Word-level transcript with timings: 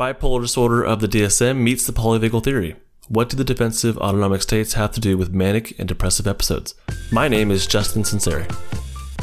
Bipolar 0.00 0.40
disorder 0.40 0.82
of 0.82 1.00
the 1.00 1.06
DSM 1.06 1.58
meets 1.58 1.84
the 1.84 1.92
polyvagal 1.92 2.42
theory. 2.42 2.74
What 3.08 3.28
do 3.28 3.36
the 3.36 3.44
defensive 3.44 3.98
autonomic 3.98 4.40
states 4.40 4.72
have 4.72 4.92
to 4.92 5.00
do 5.00 5.18
with 5.18 5.34
manic 5.34 5.78
and 5.78 5.86
depressive 5.86 6.26
episodes? 6.26 6.74
My 7.12 7.28
name 7.28 7.50
is 7.50 7.66
Justin 7.66 8.02
Sunseri. 8.02 8.50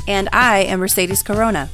And 0.08 0.30
I 0.32 0.60
am 0.60 0.80
Mercedes 0.80 1.24
Corona. 1.24 1.68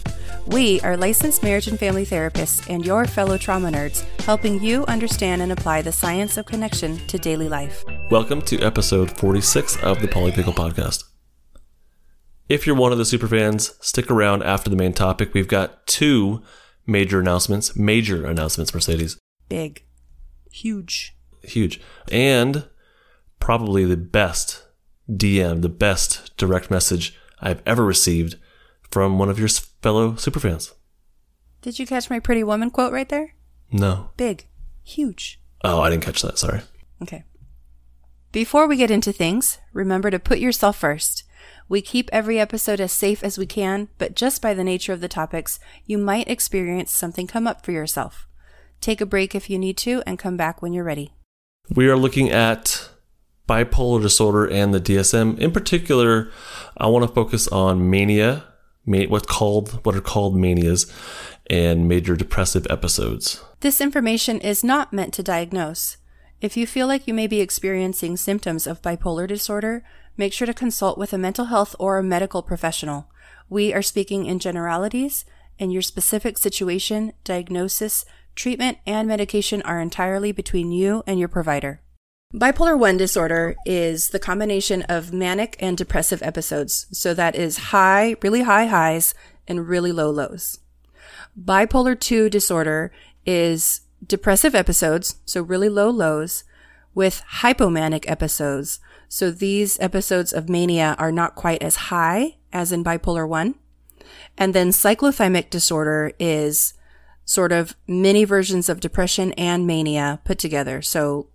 We 0.48 0.80
are 0.82 0.96
licensed 0.96 1.44
marriage 1.44 1.68
and 1.68 1.78
family 1.78 2.06
therapists 2.06 2.70
and 2.74 2.86
your 2.86 3.04
fellow 3.04 3.38
trauma 3.38 3.72
nerds, 3.72 4.06
helping 4.22 4.64
you 4.64 4.86
understand 4.86 5.42
and 5.42 5.52
apply 5.52 5.82
the 5.82 5.92
science 5.92 6.38
of 6.38 6.46
connection 6.46 6.96
to 7.08 7.18
daily 7.18 7.50
life. 7.50 7.84
Welcome 8.10 8.42
to 8.44 8.62
episode 8.62 9.12
46 9.18 9.84
of 9.84 10.00
the 10.00 10.08
Polyvagal 10.08 10.56
Podcast. 10.56 11.04
If 12.48 12.66
you're 12.66 12.78
one 12.78 12.94
of 12.94 12.98
the 12.98 13.04
superfans, 13.04 13.74
stick 13.84 14.10
around 14.10 14.44
after 14.44 14.70
the 14.70 14.78
main 14.78 14.94
topic. 14.94 15.34
We've 15.34 15.46
got 15.50 15.86
two 15.88 16.42
major 16.86 17.20
announcements, 17.20 17.76
major 17.76 18.26
announcements, 18.26 18.74
Mercedes. 18.74 19.20
Big, 19.50 19.86
huge. 20.52 21.16
Huge. 21.44 21.80
And 22.12 22.68
probably 23.40 23.86
the 23.86 23.98
best 23.98 24.66
DM, 25.10 25.62
the 25.62 25.70
best 25.70 26.36
direct 26.38 26.72
message 26.72 27.18
I've 27.42 27.62
ever 27.66 27.84
received 27.84 28.38
from 28.90 29.20
one 29.20 29.30
of 29.30 29.40
your 29.40 29.50
fellow 29.50 30.14
superfans. 30.14 30.74
Did 31.62 31.80
you 31.80 31.88
catch 31.88 32.10
my 32.10 32.20
pretty 32.20 32.44
woman 32.44 32.70
quote 32.70 32.94
right 32.94 33.10
there? 33.10 33.36
No. 33.72 34.12
Big, 34.18 34.48
huge. 34.84 35.40
Oh, 35.64 35.82
I 35.82 35.90
didn't 35.90 36.04
catch 36.04 36.22
that. 36.22 36.38
Sorry. 36.38 36.62
Okay. 37.02 37.24
Before 38.32 38.68
we 38.68 38.78
get 38.78 38.92
into 38.92 39.12
things, 39.12 39.60
remember 39.74 40.10
to 40.10 40.20
put 40.20 40.40
yourself 40.40 40.78
first. 40.78 41.24
We 41.74 41.82
keep 41.82 42.08
every 42.14 42.40
episode 42.40 42.80
as 42.80 42.92
safe 42.92 43.24
as 43.24 43.40
we 43.40 43.48
can, 43.48 43.88
but 43.98 44.16
just 44.16 44.44
by 44.44 44.54
the 44.54 44.64
nature 44.64 44.94
of 44.94 45.02
the 45.02 45.08
topics, 45.08 45.60
you 45.88 45.98
might 45.98 46.30
experience 46.30 46.92
something 46.92 47.26
come 47.26 47.48
up 47.48 47.66
for 47.66 47.72
yourself. 47.72 48.28
Take 48.80 49.02
a 49.02 49.08
break 49.08 49.34
if 49.34 49.50
you 49.50 49.58
need 49.58 49.76
to 49.78 50.04
and 50.06 50.20
come 50.20 50.38
back 50.38 50.62
when 50.62 50.74
you're 50.74 50.84
ready. 50.84 51.14
We 51.74 51.88
are 51.88 51.98
looking 51.98 52.30
at 52.30 52.90
bipolar 53.50 54.04
disorder 54.04 54.46
and 54.46 54.72
the 54.72 54.80
DSM. 54.80 55.40
In 55.40 55.52
particular, 55.52 56.30
I 56.78 56.86
want 56.86 57.08
to 57.08 57.16
focus 57.16 57.48
on 57.48 57.90
mania, 57.90 58.44
what's 58.86 59.26
called 59.26 59.84
what 59.84 59.96
are 59.96 60.02
called 60.02 60.36
manias, 60.36 60.94
and 61.50 61.88
major 61.88 62.16
depressive 62.16 62.68
episodes. 62.70 63.44
This 63.62 63.82
information 63.82 64.40
is 64.42 64.64
not 64.64 64.94
meant 64.94 65.12
to 65.16 65.24
diagnose. 65.24 65.98
If 66.40 66.58
you 66.58 66.68
feel 66.68 66.88
like 66.88 67.08
you 67.08 67.14
may 67.14 67.26
be 67.26 67.40
experiencing 67.40 68.18
symptoms 68.18 68.68
of 68.68 68.82
bipolar 68.82 69.26
disorder, 69.28 69.82
make 70.18 70.34
sure 70.34 70.46
to 70.46 70.54
consult 70.54 70.98
with 70.98 71.14
a 71.14 71.18
mental 71.18 71.46
health 71.46 71.76
or 71.80 71.98
a 71.98 72.04
medical 72.04 72.42
professional. 72.42 73.10
We 73.50 73.74
are 73.74 73.82
speaking 73.82 74.26
in 74.26 74.40
generalities, 74.40 75.26
and 75.60 75.72
your 75.72 75.82
specific 75.82 76.38
situation, 76.38 77.14
diagnosis, 77.24 78.06
treatment, 78.36 78.80
and 78.86 79.08
medication 79.08 79.62
are 79.62 79.80
entirely 79.80 80.32
between 80.32 80.72
you 80.72 81.04
and 81.06 81.20
your 81.20 81.30
provider. 81.30 81.82
Bipolar 82.34 82.78
1 82.78 82.98
disorder 82.98 83.56
is 83.64 84.10
the 84.10 84.18
combination 84.18 84.82
of 84.84 85.14
manic 85.14 85.56
and 85.60 85.78
depressive 85.78 86.24
episodes. 86.24 86.88
So 86.92 87.14
that 87.14 87.36
is 87.36 87.70
high, 87.70 88.16
really 88.24 88.42
high 88.42 88.66
highs 88.66 89.14
and 89.48 89.68
really 89.68 89.92
low 89.92 90.10
lows. 90.10 90.60
Bipolar 91.40 92.00
2 92.00 92.32
disorder 92.32 92.92
is 93.26 93.82
depressive 94.06 94.56
episodes, 94.56 95.18
so 95.26 95.44
really 95.44 95.70
low 95.70 95.92
lows, 95.92 96.44
with 96.96 97.24
hypomanic 97.42 98.06
episodes, 98.08 98.80
so 99.14 99.30
these 99.30 99.80
episodes 99.80 100.34
of 100.34 100.50
mania 100.50 100.96
are 100.98 101.12
not 101.12 101.36
quite 101.36 101.62
as 101.62 101.76
high 101.76 102.38
as 102.52 102.72
in 102.72 102.84
bipolar 102.84 103.30
1. 103.30 103.54
And 104.40 104.56
then 104.56 104.70
cyclothymic 104.70 105.52
disorder 105.52 106.14
is 106.18 106.74
sort 107.24 107.52
of 107.52 107.76
many 107.88 108.24
versions 108.24 108.70
of 108.70 108.80
depression 108.80 109.32
and 109.34 109.68
mania 109.68 110.20
put 110.26 110.40
together. 110.40 110.82
So 110.82 111.30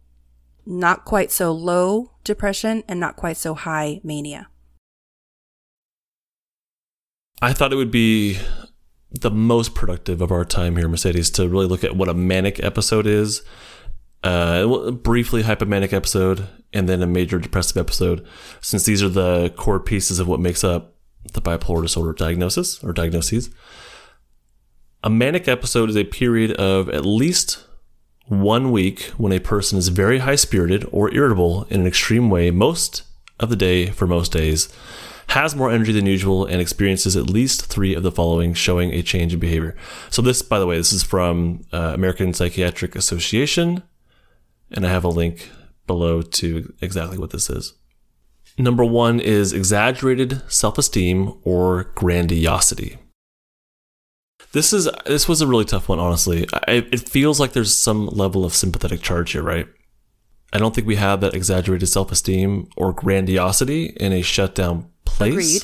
not 0.67 1.05
quite 1.05 1.31
so 1.31 1.53
low 1.53 2.11
depression 2.25 2.83
and 2.89 2.99
not 2.99 3.15
quite 3.15 3.37
so 3.37 3.55
high 3.55 4.01
mania. 4.03 4.49
I 7.41 7.53
thought 7.53 7.73
it 7.73 7.77
would 7.77 7.93
be 7.93 8.39
the 9.13 9.31
most 9.31 9.77
productive 9.77 10.21
of 10.21 10.33
our 10.33 10.45
time 10.45 10.79
here, 10.79 10.89
Mercedes, 10.89 11.31
to 11.31 11.49
really 11.49 11.67
look 11.69 11.85
at 11.85 11.95
what 11.95 12.09
a 12.09 12.15
manic 12.15 12.61
episode 12.61 13.07
is 13.07 13.43
uh, 14.25 14.91
briefly 14.91 15.45
hypomanic 15.45 15.93
episode 15.93 16.49
and 16.73 16.89
then 16.89 17.03
a 17.03 17.07
major 17.07 17.39
depressive 17.39 17.77
episode, 17.77 18.27
since 18.61 18.85
these 18.85 19.03
are 19.03 19.09
the 19.09 19.53
core 19.57 19.81
pieces 19.81 20.19
of 20.19 20.29
what 20.29 20.41
makes 20.41 20.63
up 20.63 20.95
the 21.33 21.43
bipolar 21.43 21.83
disorder 21.83 22.13
diagnosis 22.13 22.83
or 22.83 22.93
diagnoses. 22.93 23.51
A 25.05 25.11
manic 25.11 25.49
episode 25.49 25.89
is 25.89 25.97
a 25.97 26.05
period 26.05 26.53
of 26.53 26.89
at 26.89 27.07
least 27.07 27.65
one 28.27 28.71
week 28.73 29.03
when 29.17 29.33
a 29.33 29.39
person 29.39 29.79
is 29.79 29.89
very 29.89 30.19
high 30.19 30.37
spirited 30.37 30.87
or 30.93 31.13
irritable 31.15 31.65
in 31.71 31.81
an 31.81 31.87
extreme 31.87 32.31
way 32.31 32.51
most 32.51 33.03
of 33.41 33.49
the 33.49 33.57
day 33.57 33.87
for 33.87 34.07
most 34.07 34.33
days, 34.33 34.69
has 35.29 35.55
more 35.55 35.71
energy 35.71 35.93
than 35.93 36.07
usual, 36.07 36.47
and 36.47 36.61
experiences 36.61 37.17
at 37.17 37.29
least 37.29 37.67
three 37.67 37.95
of 37.95 38.03
the 38.03 38.11
following 38.11 38.55
showing 38.55 38.93
a 38.93 39.03
change 39.03 39.35
in 39.35 39.39
behavior. 39.39 39.77
So, 40.11 40.23
this, 40.23 40.43
by 40.43 40.59
the 40.59 40.67
way, 40.67 40.79
this 40.79 40.93
is 40.93 41.03
from 41.03 41.65
uh, 41.73 41.93
American 41.95 42.33
Psychiatric 42.33 42.97
Association, 42.97 43.83
and 44.71 44.87
I 44.87 44.91
have 44.91 45.05
a 45.05 45.09
link 45.09 45.51
below 45.89 46.23
to 46.23 46.73
exactly 46.81 47.19
what 47.19 47.31
this 47.31 47.51
is. 47.51 47.75
Number 48.57 48.85
one 48.85 49.19
is 49.19 49.53
exaggerated 49.53 50.43
self 50.51 50.79
esteem 50.79 51.41
or 51.43 51.93
grandiosity. 51.97 52.99
This 54.53 54.73
is 54.73 54.89
this 55.05 55.29
was 55.29 55.41
a 55.41 55.47
really 55.47 55.65
tough 55.65 55.89
one, 55.89 55.99
honestly. 55.99 56.47
I, 56.53 56.87
it 56.93 57.09
feels 57.09 57.39
like 57.41 57.53
there's 57.53 57.77
some 57.77 58.07
level 58.07 58.45
of 58.45 58.55
sympathetic 58.55 59.03
charge 59.03 59.33
here, 59.33 59.43
right? 59.43 59.67
I 60.53 60.59
don't 60.59 60.75
think 60.75 60.87
we 60.87 60.97
have 60.97 61.21
that 61.21 61.35
exaggerated 61.35 61.89
self 61.89 62.11
esteem 62.11 62.69
or 62.77 62.93
grandiosity 62.93 63.87
in 64.01 64.13
a 64.13 64.23
shutdown 64.23 64.91
place. 65.05 65.33
Agreed. 65.33 65.63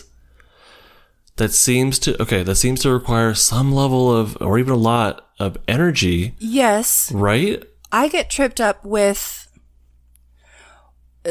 That 1.37 1.53
seems 1.53 1.99
to 2.01 2.21
okay. 2.23 2.43
That 2.43 2.56
seems 2.56 2.81
to 2.83 2.93
require 2.93 3.35
some 3.35 3.73
level 3.73 4.15
of, 4.15 4.37
or 4.41 4.59
even 4.59 4.73
a 4.73 4.77
lot 4.77 5.31
of 5.41 5.56
energy. 5.67 6.35
Yes. 6.39 7.11
Right. 7.11 7.65
I 7.91 8.09
get 8.09 8.31
tripped 8.31 8.61
up 8.61 8.85
with 8.85 9.44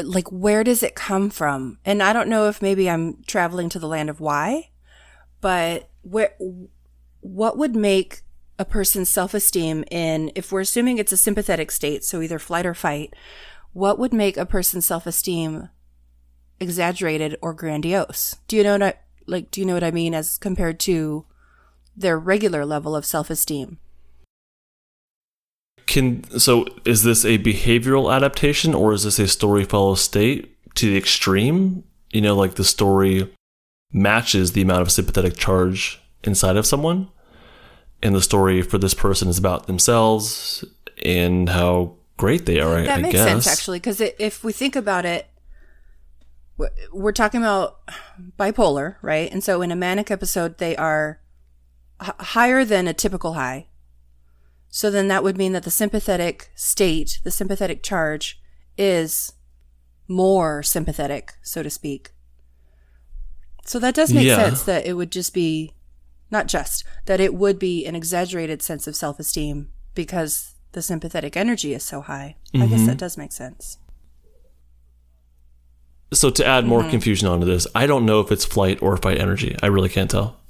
like 0.02 0.30
where 0.30 0.64
does 0.64 0.82
it 0.82 0.94
come 0.94 1.30
from? 1.30 1.78
And 1.84 2.02
I 2.02 2.12
don't 2.12 2.28
know 2.28 2.48
if 2.48 2.60
maybe 2.60 2.90
I'm 2.90 3.22
traveling 3.26 3.68
to 3.70 3.78
the 3.78 3.88
land 3.88 4.10
of 4.10 4.20
why, 4.20 4.70
but 5.40 5.90
where 6.02 6.34
what 7.20 7.56
would 7.56 7.76
make 7.76 8.22
a 8.58 8.64
person's 8.64 9.08
self-esteem 9.08 9.84
in 9.90 10.30
if 10.34 10.52
we're 10.52 10.60
assuming 10.60 10.98
it's 10.98 11.12
a 11.12 11.16
sympathetic 11.16 11.70
state, 11.70 12.04
so 12.04 12.20
either 12.20 12.38
flight 12.38 12.66
or 12.66 12.74
fight, 12.74 13.14
what 13.72 13.98
would 13.98 14.12
make 14.12 14.36
a 14.36 14.46
person's 14.46 14.86
self-esteem 14.86 15.68
exaggerated 16.60 17.36
or 17.42 17.52
grandiose? 17.52 18.36
Do 18.46 18.56
you 18.56 18.62
know 18.62 18.72
what 18.72 18.82
I 18.82 18.94
like 19.26 19.50
do 19.50 19.60
you 19.60 19.66
know 19.66 19.74
what 19.74 19.84
I 19.84 19.90
mean 19.90 20.14
as 20.14 20.38
compared 20.38 20.78
to 20.80 21.24
their 21.96 22.18
regular 22.18 22.64
level 22.64 22.94
of 22.94 23.04
self-esteem? 23.04 23.78
Can 25.94 26.24
so 26.40 26.66
is 26.84 27.04
this 27.04 27.24
a 27.24 27.38
behavioral 27.38 28.12
adaptation 28.12 28.74
or 28.74 28.92
is 28.92 29.04
this 29.04 29.20
a 29.20 29.28
story 29.28 29.64
follows 29.64 30.00
state 30.00 30.74
to 30.74 30.90
the 30.90 30.96
extreme? 30.96 31.84
You 32.10 32.20
know, 32.20 32.34
like 32.34 32.56
the 32.56 32.64
story 32.64 33.32
matches 33.92 34.54
the 34.54 34.62
amount 34.62 34.82
of 34.82 34.90
sympathetic 34.90 35.36
charge 35.36 36.02
inside 36.24 36.56
of 36.56 36.66
someone, 36.66 37.10
and 38.02 38.12
the 38.12 38.20
story 38.20 38.60
for 38.60 38.76
this 38.76 38.92
person 38.92 39.28
is 39.28 39.38
about 39.38 39.68
themselves 39.68 40.64
and 41.04 41.48
how 41.48 41.94
great 42.16 42.44
they 42.44 42.58
are. 42.58 42.82
That 42.82 42.98
I, 42.98 43.02
makes 43.02 43.12
guess. 43.12 43.28
sense 43.28 43.46
actually, 43.46 43.78
because 43.78 44.00
if 44.00 44.42
we 44.42 44.52
think 44.52 44.74
about 44.74 45.04
it, 45.04 45.28
we're 46.92 47.12
talking 47.12 47.40
about 47.40 47.88
bipolar, 48.36 48.96
right? 49.00 49.30
And 49.30 49.44
so 49.44 49.62
in 49.62 49.70
a 49.70 49.76
manic 49.76 50.10
episode, 50.10 50.58
they 50.58 50.74
are 50.74 51.20
h- 52.02 52.14
higher 52.18 52.64
than 52.64 52.88
a 52.88 52.92
typical 52.92 53.34
high. 53.34 53.68
So 54.74 54.90
then 54.90 55.06
that 55.06 55.22
would 55.22 55.38
mean 55.38 55.52
that 55.52 55.62
the 55.62 55.70
sympathetic 55.70 56.50
state, 56.56 57.20
the 57.22 57.30
sympathetic 57.30 57.80
charge, 57.84 58.40
is 58.76 59.32
more 60.08 60.64
sympathetic, 60.64 61.34
so 61.42 61.62
to 61.62 61.70
speak. 61.70 62.10
So 63.64 63.78
that 63.78 63.94
does 63.94 64.12
make 64.12 64.26
yeah. 64.26 64.34
sense 64.34 64.64
that 64.64 64.84
it 64.84 64.94
would 64.94 65.12
just 65.12 65.32
be, 65.32 65.74
not 66.28 66.48
just, 66.48 66.82
that 67.06 67.20
it 67.20 67.34
would 67.34 67.56
be 67.56 67.86
an 67.86 67.94
exaggerated 67.94 68.62
sense 68.62 68.88
of 68.88 68.96
self 68.96 69.20
esteem 69.20 69.68
because 69.94 70.56
the 70.72 70.82
sympathetic 70.82 71.36
energy 71.36 71.72
is 71.72 71.84
so 71.84 72.00
high. 72.00 72.34
Mm-hmm. 72.52 72.64
I 72.64 72.66
guess 72.66 72.78
mm-hmm. 72.80 72.88
that 72.88 72.98
does 72.98 73.16
make 73.16 73.30
sense. 73.30 73.78
So 76.12 76.30
to 76.30 76.44
add 76.44 76.66
more 76.66 76.80
mm-hmm. 76.80 76.90
confusion 76.90 77.28
onto 77.28 77.46
this, 77.46 77.68
I 77.76 77.86
don't 77.86 78.06
know 78.06 78.18
if 78.18 78.32
it's 78.32 78.44
flight 78.44 78.82
or 78.82 78.96
fight 78.96 79.20
energy. 79.20 79.56
I 79.62 79.66
really 79.66 79.88
can't 79.88 80.10
tell. 80.10 80.40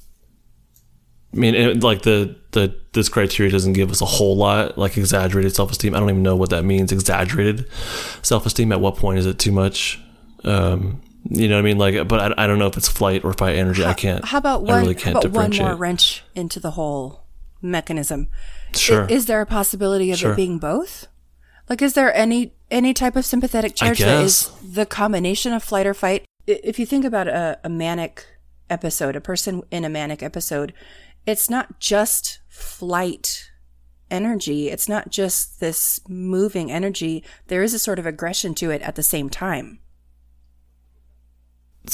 I 1.35 1.37
mean, 1.37 1.55
it, 1.55 1.83
like 1.83 2.03
the 2.03 2.37
the 2.53 2.75
this 2.93 3.09
criteria 3.09 3.51
doesn't 3.51 3.73
give 3.73 3.91
us 3.91 4.01
a 4.01 4.05
whole 4.07 4.37
lot, 4.37 4.79
like 4.79 4.97
exaggerated 4.97 5.55
self 5.55 5.73
esteem. 5.73 5.95
I 5.95 5.99
don't 6.01 6.09
even 6.11 6.23
know 6.23 6.37
what 6.37 6.51
that 6.51 6.65
means. 6.65 6.93
Exaggerated 6.93 7.69
self 8.23 8.47
esteem. 8.47 8.71
At 8.71 8.81
what 8.81 8.97
point 8.97 9.19
is 9.19 9.27
it 9.27 9.39
too 9.39 9.51
much? 9.53 10.01
Um, 10.45 11.03
you 11.29 11.49
know 11.49 11.57
what 11.57 11.61
I 11.61 11.65
mean? 11.65 11.79
Like, 11.79 12.07
but 12.07 12.39
I, 12.39 12.45
I 12.45 12.47
don't 12.47 12.59
know 12.59 12.67
if 12.69 12.77
it's 12.77 12.89
flight 12.89 13.25
or 13.25 13.33
fight 13.33 13.57
energy. 13.57 13.83
How, 13.83 13.91
I 13.91 13.95
can't. 13.95 14.25
How 14.25 14.39
about 14.39 14.63
one? 14.63 14.75
I 14.75 14.81
really 14.81 14.95
can't 14.95 15.15
how 15.15 15.21
about 15.23 15.33
one 15.33 15.57
more 15.57 15.75
wrench 15.75 16.23
into 16.35 16.61
the 16.61 16.73
whole 16.73 17.25
mechanism? 17.61 18.29
Sure. 18.75 19.05
I- 19.05 19.09
Is 19.09 19.27
there 19.27 19.41
a 19.41 19.47
possibility 19.47 20.13
of 20.13 20.19
Sure. 20.19 20.33
it 20.33 20.37
being 20.37 20.59
both? 20.59 21.07
Like, 21.69 21.81
is 21.83 21.95
there 21.95 22.15
any 22.15 22.53
any 22.71 22.93
type 22.95 23.17
of 23.17 23.25
sympathetic 23.25 23.75
charge 23.75 23.99
that 24.01 24.23
is 24.23 24.51
the 24.63 24.85
combination 24.87 25.53
of 25.53 25.63
flight 25.65 25.87
or 25.87 25.95
fight? 25.95 26.25
If 26.47 26.79
you 26.79 26.85
think 26.87 27.05
about 27.07 27.27
a, 27.27 27.59
a 27.65 27.69
manic 27.71 28.27
episode, 28.69 29.17
a 29.17 29.21
person 29.21 29.63
in 29.71 29.85
a 29.85 29.89
manic 29.89 30.23
episode, 30.23 30.75
it's 31.27 31.49
not 31.49 31.81
just 31.81 32.41
flight 32.49 33.51
energy. 34.11 34.69
It's 34.69 34.89
not 34.89 35.11
just 35.11 35.61
this 35.61 36.01
moving 36.09 36.71
energy. 36.71 37.25
There 37.49 37.63
is 37.63 37.75
a 37.75 37.79
sort 37.79 37.99
of 37.99 38.07
aggression 38.07 38.55
to 38.57 38.71
it 38.71 38.83
at 38.83 38.95
the 38.95 39.03
same 39.03 39.29
time. 39.29 39.81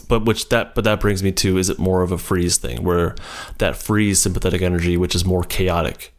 but 0.09 0.25
which 0.25 0.49
that 0.51 0.75
but 0.75 0.85
that 0.85 1.01
brings 1.01 1.23
me 1.23 1.33
to 1.33 1.59
is 1.59 1.69
it 1.69 1.79
more 1.79 2.03
of 2.03 2.13
a 2.13 2.19
freeze 2.19 2.59
thing 2.59 2.85
where 2.85 3.15
that 3.59 3.75
freeze 3.75 4.21
sympathetic 4.21 4.63
energy 4.63 4.97
which 4.97 5.17
is 5.17 5.25
more 5.25 5.43
chaotic 5.43 6.15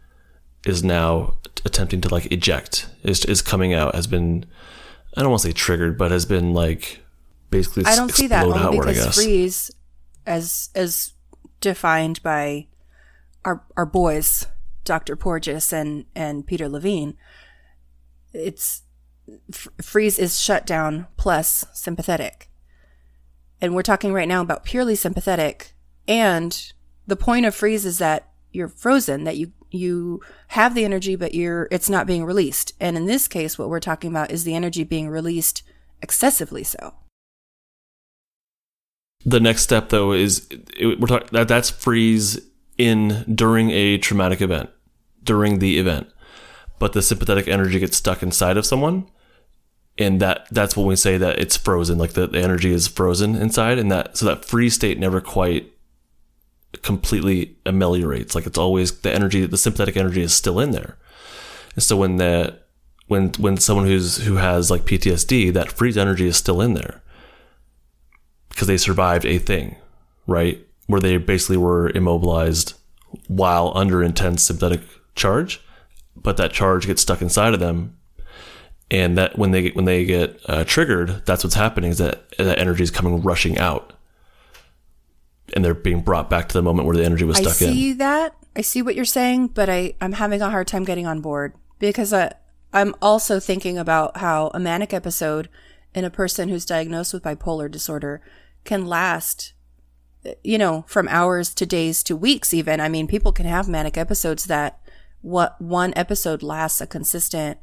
is 0.65 0.83
now 0.83 1.35
attempting 1.63 2.01
to 2.01 2.09
like 2.09 2.29
eject 2.31 2.89
is 3.03 3.23
is 3.25 3.41
coming 3.41 3.73
out 3.73 3.95
has 3.95 4.07
been 4.07 4.45
I 5.15 5.21
don't 5.21 5.29
want 5.29 5.41
to 5.43 5.47
say 5.47 5.53
triggered 5.53 5.97
but 5.97 6.11
has 6.11 6.25
been 6.25 6.53
like 6.53 6.99
basically 7.49 7.85
I 7.85 7.95
don't 7.95 8.11
see 8.11 8.27
that 8.27 8.45
only 8.45 8.59
outward, 8.59 8.87
because 8.87 9.15
freeze, 9.15 9.71
as 10.25 10.69
as 10.75 11.13
defined 11.61 12.21
by 12.23 12.67
our 13.45 13.63
our 13.75 13.85
boys, 13.85 14.47
Dr. 14.83 15.15
Porges 15.15 15.73
and 15.73 16.05
and 16.15 16.45
Peter 16.45 16.67
Levine, 16.69 17.17
it's 18.33 18.83
f- 19.53 19.67
freeze 19.81 20.19
is 20.19 20.41
shut 20.41 20.65
down 20.65 21.07
plus 21.17 21.65
sympathetic, 21.73 22.49
and 23.59 23.75
we're 23.75 23.81
talking 23.81 24.13
right 24.13 24.27
now 24.27 24.41
about 24.41 24.63
purely 24.63 24.95
sympathetic. 24.95 25.75
And 26.07 26.73
the 27.07 27.15
point 27.15 27.45
of 27.45 27.55
freeze 27.55 27.85
is 27.85 27.97
that 27.99 28.29
you're 28.51 28.67
frozen, 28.67 29.23
that 29.23 29.37
you 29.37 29.51
you 29.69 30.21
have 30.49 30.75
the 30.75 30.85
energy, 30.85 31.15
but 31.15 31.33
you're 31.33 31.67
it's 31.71 31.89
not 31.89 32.07
being 32.07 32.25
released. 32.25 32.73
And 32.79 32.97
in 32.97 33.05
this 33.05 33.27
case, 33.27 33.57
what 33.57 33.69
we're 33.69 33.79
talking 33.79 34.09
about 34.09 34.31
is 34.31 34.43
the 34.43 34.55
energy 34.55 34.83
being 34.83 35.09
released 35.09 35.63
excessively 36.01 36.63
so. 36.63 36.95
the 39.25 39.39
next 39.39 39.61
step 39.61 39.89
though 39.89 40.11
is 40.11 40.47
it, 40.79 40.99
we're 40.99 41.07
talking 41.07 41.27
that 41.31 41.47
that's 41.47 41.69
freeze 41.69 42.39
in 42.81 43.23
during 43.33 43.69
a 43.71 43.97
traumatic 43.97 44.41
event 44.41 44.69
during 45.23 45.59
the 45.59 45.77
event. 45.77 46.07
But 46.79 46.93
the 46.93 47.01
sympathetic 47.01 47.47
energy 47.47 47.79
gets 47.79 47.97
stuck 47.97 48.23
inside 48.23 48.57
of 48.57 48.65
someone 48.65 49.07
and 49.97 50.19
that 50.19 50.47
that's 50.51 50.75
when 50.75 50.87
we 50.87 50.95
say 50.95 51.17
that 51.17 51.39
it's 51.39 51.57
frozen 51.57 51.97
like 51.97 52.13
the, 52.13 52.27
the 52.27 52.39
energy 52.39 52.71
is 52.71 52.87
frozen 52.87 53.35
inside 53.35 53.77
and 53.77 53.91
that 53.91 54.17
so 54.17 54.25
that 54.25 54.45
freeze 54.45 54.73
state 54.73 54.97
never 54.97 55.21
quite 55.21 55.71
completely 56.81 57.57
ameliorates. 57.65 58.33
Like 58.33 58.47
it's 58.47 58.57
always 58.57 59.01
the 59.01 59.13
energy 59.13 59.45
the 59.45 59.57
sympathetic 59.57 59.97
energy 59.97 60.21
is 60.21 60.33
still 60.33 60.59
in 60.59 60.71
there. 60.71 60.97
And 61.75 61.83
so 61.83 61.97
when 61.97 62.17
that 62.17 62.67
when 63.07 63.29
when 63.33 63.57
someone 63.57 63.85
who's 63.85 64.17
who 64.25 64.37
has 64.37 64.71
like 64.71 64.83
PTSD 64.83 65.53
that 65.53 65.71
freeze 65.71 65.97
energy 65.97 66.27
is 66.27 66.37
still 66.37 66.61
in 66.61 66.73
there 66.73 67.01
because 68.49 68.67
they 68.67 68.77
survived 68.77 69.25
a 69.25 69.37
thing, 69.37 69.75
right? 70.25 70.65
Where 70.91 71.01
they 71.01 71.17
basically 71.17 71.57
were 71.57 71.89
immobilized 71.89 72.73
while 73.27 73.71
under 73.75 74.03
intense 74.03 74.43
synthetic 74.43 74.81
charge, 75.15 75.61
but 76.15 76.37
that 76.37 76.51
charge 76.51 76.85
gets 76.87 77.01
stuck 77.01 77.21
inside 77.21 77.53
of 77.53 77.59
them, 77.59 77.97
and 78.89 79.17
that 79.17 79.37
when 79.37 79.51
they 79.51 79.61
get 79.61 79.75
when 79.75 79.85
they 79.85 80.03
get 80.05 80.39
uh, 80.47 80.63
triggered, 80.65 81.25
that's 81.25 81.43
what's 81.43 81.55
happening 81.55 81.91
is 81.91 81.97
that 81.97 82.29
that 82.37 82.59
energy 82.59 82.83
is 82.83 82.91
coming 82.91 83.21
rushing 83.21 83.57
out, 83.57 83.93
and 85.55 85.63
they're 85.63 85.73
being 85.73 86.01
brought 86.01 86.29
back 86.29 86.49
to 86.49 86.53
the 86.53 86.61
moment 86.61 86.87
where 86.87 86.97
the 86.97 87.05
energy 87.05 87.23
was 87.23 87.37
stuck 87.37 87.61
in. 87.61 87.69
I 87.69 87.71
see 87.71 87.93
that. 87.93 88.35
I 88.55 88.61
see 88.61 88.81
what 88.81 88.95
you're 88.95 89.05
saying, 89.05 89.47
but 89.47 89.69
I, 89.69 89.93
I'm 90.01 90.13
having 90.13 90.41
a 90.41 90.49
hard 90.49 90.67
time 90.67 90.83
getting 90.83 91.07
on 91.07 91.21
board 91.21 91.53
because 91.79 92.11
I, 92.11 92.33
I'm 92.73 92.93
also 93.01 93.39
thinking 93.39 93.77
about 93.77 94.17
how 94.17 94.51
a 94.53 94.59
manic 94.59 94.93
episode 94.93 95.47
in 95.95 96.03
a 96.03 96.09
person 96.09 96.49
who's 96.49 96.65
diagnosed 96.65 97.13
with 97.13 97.23
bipolar 97.23 97.71
disorder 97.71 98.21
can 98.65 98.85
last, 98.85 99.53
you 100.43 100.57
know, 100.57 100.85
from 100.87 101.07
hours 101.07 101.53
to 101.55 101.65
days 101.65 102.03
to 102.03 102.15
weeks, 102.15 102.53
even. 102.53 102.79
I 102.79 102.89
mean, 102.89 103.07
people 103.07 103.31
can 103.31 103.45
have 103.45 103.67
manic 103.67 103.97
episodes 103.97 104.45
that 104.45 104.79
what 105.21 105.59
one 105.61 105.93
episode 105.95 106.43
lasts 106.43 106.81
a 106.81 106.87
consistent, 106.87 107.59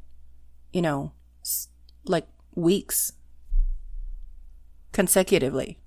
you 0.73 0.83
know, 0.83 1.13
like 2.05 2.27
weeks 2.55 3.13
consecutively. 4.93 5.79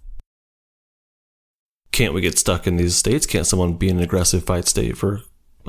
Can't 1.91 2.13
we 2.13 2.21
get 2.21 2.37
stuck 2.39 2.67
in 2.67 2.77
these 2.77 2.95
states? 2.95 3.25
Can't 3.25 3.45
someone 3.45 3.73
be 3.73 3.89
in 3.89 3.97
an 3.97 4.03
aggressive 4.03 4.43
fight 4.43 4.67
state 4.67 4.97
for 4.97 5.21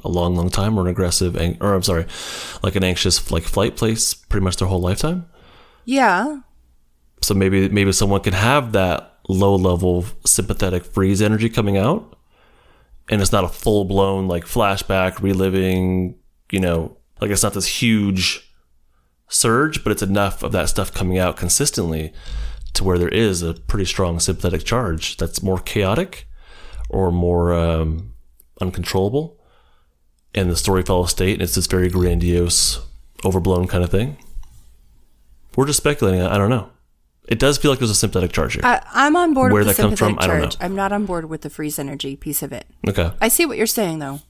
a 0.04 0.08
long, 0.08 0.36
long 0.36 0.50
time, 0.50 0.78
or 0.78 0.82
an 0.82 0.88
aggressive, 0.88 1.36
ang- 1.36 1.58
or 1.60 1.74
I'm 1.74 1.82
sorry, 1.82 2.06
like 2.62 2.76
an 2.76 2.84
anxious 2.84 3.30
like 3.30 3.42
flight 3.42 3.76
place, 3.76 4.14
pretty 4.14 4.44
much 4.44 4.56
their 4.56 4.68
whole 4.68 4.80
lifetime? 4.80 5.26
Yeah. 5.84 6.40
So 7.20 7.34
maybe 7.34 7.68
maybe 7.68 7.92
someone 7.92 8.20
can 8.20 8.32
have 8.32 8.72
that 8.72 9.11
low 9.28 9.54
level 9.54 10.04
sympathetic 10.24 10.84
freeze 10.84 11.22
energy 11.22 11.48
coming 11.48 11.76
out, 11.76 12.16
and 13.08 13.20
it's 13.20 13.32
not 13.32 13.44
a 13.44 13.48
full 13.48 13.84
blown 13.84 14.28
like 14.28 14.44
flashback 14.44 15.20
reliving. 15.20 16.16
You 16.50 16.60
know, 16.60 16.96
like 17.20 17.30
it's 17.30 17.42
not 17.42 17.54
this 17.54 17.80
huge 17.82 18.52
surge, 19.28 19.82
but 19.82 19.90
it's 19.90 20.02
enough 20.02 20.42
of 20.42 20.52
that 20.52 20.68
stuff 20.68 20.92
coming 20.92 21.18
out 21.18 21.36
consistently 21.36 22.12
to 22.74 22.84
where 22.84 22.98
there 22.98 23.08
is 23.08 23.42
a 23.42 23.54
pretty 23.54 23.84
strong 23.84 24.18
sympathetic 24.20 24.64
charge 24.64 25.16
that's 25.16 25.42
more 25.42 25.58
chaotic 25.58 26.26
or 26.88 27.10
more 27.10 27.52
um, 27.52 28.12
uncontrollable. 28.60 29.38
And 30.34 30.50
the 30.50 30.56
story 30.56 30.82
follows 30.82 31.10
state, 31.10 31.34
and 31.34 31.42
it's 31.42 31.54
this 31.54 31.66
very 31.66 31.90
grandiose, 31.90 32.80
overblown 33.24 33.66
kind 33.66 33.84
of 33.84 33.90
thing. 33.90 34.16
We're 35.56 35.66
just 35.66 35.78
speculating. 35.78 36.22
I 36.22 36.38
don't 36.38 36.48
know. 36.48 36.71
It 37.28 37.38
does 37.38 37.56
feel 37.58 37.70
like 37.70 37.78
there's 37.78 37.90
a 37.90 37.94
sympathetic 37.94 38.32
charge 38.32 38.54
here. 38.54 38.62
I, 38.64 38.82
I'm 38.92 39.14
on 39.16 39.32
board 39.32 39.52
Where 39.52 39.60
with 39.64 39.68
the 39.76 39.80
that 39.80 39.82
comes 39.88 39.98
from, 39.98 40.08
sympathetic 40.10 40.30
I 40.30 40.38
don't 40.40 40.50
charge. 40.50 40.60
know. 40.60 40.66
I'm 40.66 40.74
not 40.76 40.92
on 40.92 41.06
board 41.06 41.26
with 41.30 41.42
the 41.42 41.50
freeze 41.50 41.78
energy 41.78 42.16
piece 42.16 42.42
of 42.42 42.52
it. 42.52 42.66
okay. 42.88 43.12
I 43.20 43.28
see 43.28 43.46
what 43.46 43.56
you're 43.56 43.66
saying, 43.66 44.00
though. 44.00 44.20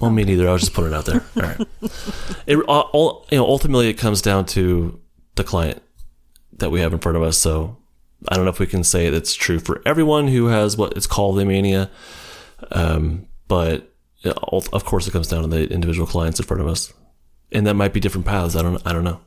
Well, 0.00 0.10
me 0.10 0.24
neither. 0.24 0.48
I 0.48 0.52
was 0.52 0.62
just 0.62 0.72
putting 0.72 0.92
it 0.92 0.96
out 0.96 1.04
there. 1.04 1.22
All 1.36 1.42
right. 1.42 1.66
It 2.46 2.56
all, 2.66 2.90
all 2.92 3.26
you 3.30 3.38
know. 3.38 3.44
Ultimately, 3.46 3.88
it 3.88 3.94
comes 3.94 4.22
down 4.22 4.46
to 4.46 4.98
the 5.36 5.44
client 5.44 5.82
that 6.58 6.70
we 6.70 6.80
have 6.80 6.92
in 6.92 6.98
front 6.98 7.16
of 7.16 7.22
us. 7.22 7.36
So 7.38 7.76
I 8.28 8.34
don't 8.36 8.44
know 8.44 8.50
if 8.50 8.58
we 8.58 8.66
can 8.66 8.82
say 8.84 9.10
that's 9.10 9.34
true 9.34 9.58
for 9.60 9.82
everyone 9.86 10.28
who 10.28 10.46
has 10.46 10.76
what 10.76 10.96
it's 10.96 11.06
called 11.06 11.36
the 11.36 11.44
mania. 11.44 11.90
Um, 12.72 13.26
but 13.48 13.92
yeah, 14.18 14.32
ul- 14.52 14.64
of 14.72 14.84
course, 14.84 15.06
it 15.06 15.10
comes 15.12 15.28
down 15.28 15.42
to 15.42 15.48
the 15.48 15.68
individual 15.72 16.06
clients 16.06 16.40
in 16.40 16.46
front 16.46 16.60
of 16.60 16.66
us, 16.68 16.92
and 17.52 17.66
that 17.66 17.74
might 17.74 17.92
be 17.92 18.00
different 18.00 18.26
paths. 18.26 18.56
I 18.56 18.62
don't. 18.62 18.80
I 18.86 18.92
don't 18.92 19.04
know. 19.04 19.20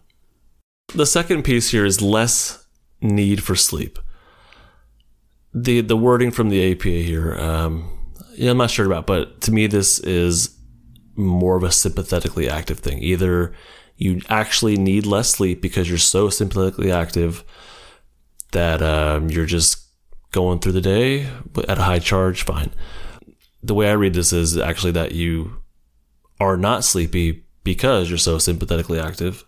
The 0.95 1.05
second 1.05 1.43
piece 1.43 1.69
here 1.69 1.85
is 1.85 2.01
less 2.01 2.62
need 3.03 3.43
for 3.43 3.55
sleep. 3.55 3.99
The 5.53 5.81
the 5.81 5.97
wording 5.97 6.31
from 6.31 6.49
the 6.49 6.71
APA 6.71 6.87
here. 6.87 7.35
Um, 7.35 7.99
yeah, 8.35 8.51
I'm 8.51 8.57
not 8.57 8.71
sure 8.71 8.85
about, 8.85 9.05
but 9.05 9.41
to 9.41 9.51
me, 9.51 9.67
this 9.67 9.99
is 9.99 10.57
more 11.15 11.55
of 11.55 11.63
a 11.63 11.71
sympathetically 11.71 12.49
active 12.49 12.79
thing. 12.79 12.99
Either 13.03 13.53
you 13.95 14.21
actually 14.29 14.75
need 14.75 15.05
less 15.05 15.29
sleep 15.29 15.61
because 15.61 15.87
you're 15.87 15.97
so 15.99 16.29
sympathetically 16.29 16.91
active 16.91 17.43
that 18.51 18.81
um, 18.81 19.29
you're 19.29 19.45
just 19.45 19.83
going 20.31 20.59
through 20.59 20.71
the 20.71 20.81
day 20.81 21.29
at 21.67 21.77
a 21.77 21.83
high 21.83 21.99
charge, 21.99 22.43
fine. 22.43 22.71
The 23.61 23.75
way 23.75 23.89
I 23.89 23.93
read 23.93 24.13
this 24.13 24.33
is 24.33 24.57
actually 24.57 24.91
that 24.93 25.11
you 25.11 25.61
are 26.39 26.57
not 26.57 26.83
sleepy 26.83 27.45
because 27.63 28.09
you're 28.09 28.17
so 28.17 28.37
sympathetically 28.37 28.99
active, 28.99 29.45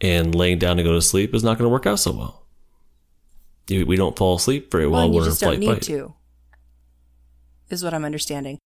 and 0.00 0.34
laying 0.34 0.58
down 0.58 0.78
to 0.78 0.82
go 0.82 0.92
to 0.92 1.02
sleep 1.02 1.34
is 1.34 1.44
not 1.44 1.58
going 1.58 1.66
to 1.66 1.72
work 1.72 1.86
out 1.86 2.00
so 2.00 2.12
well. 2.12 2.43
We 3.68 3.96
don't 3.96 4.16
fall 4.16 4.36
asleep 4.36 4.70
very 4.70 4.86
well, 4.86 4.92
Well, 4.92 5.04
and 5.06 5.14
you 5.14 5.20
we're 5.20 5.24
in 5.26 5.30
just 5.30 5.40
don't 5.40 5.58
need 5.58 5.66
fight. 5.68 5.82
to, 5.82 6.14
is 7.70 7.82
what 7.82 7.94
I'm 7.94 8.04
understanding. 8.04 8.58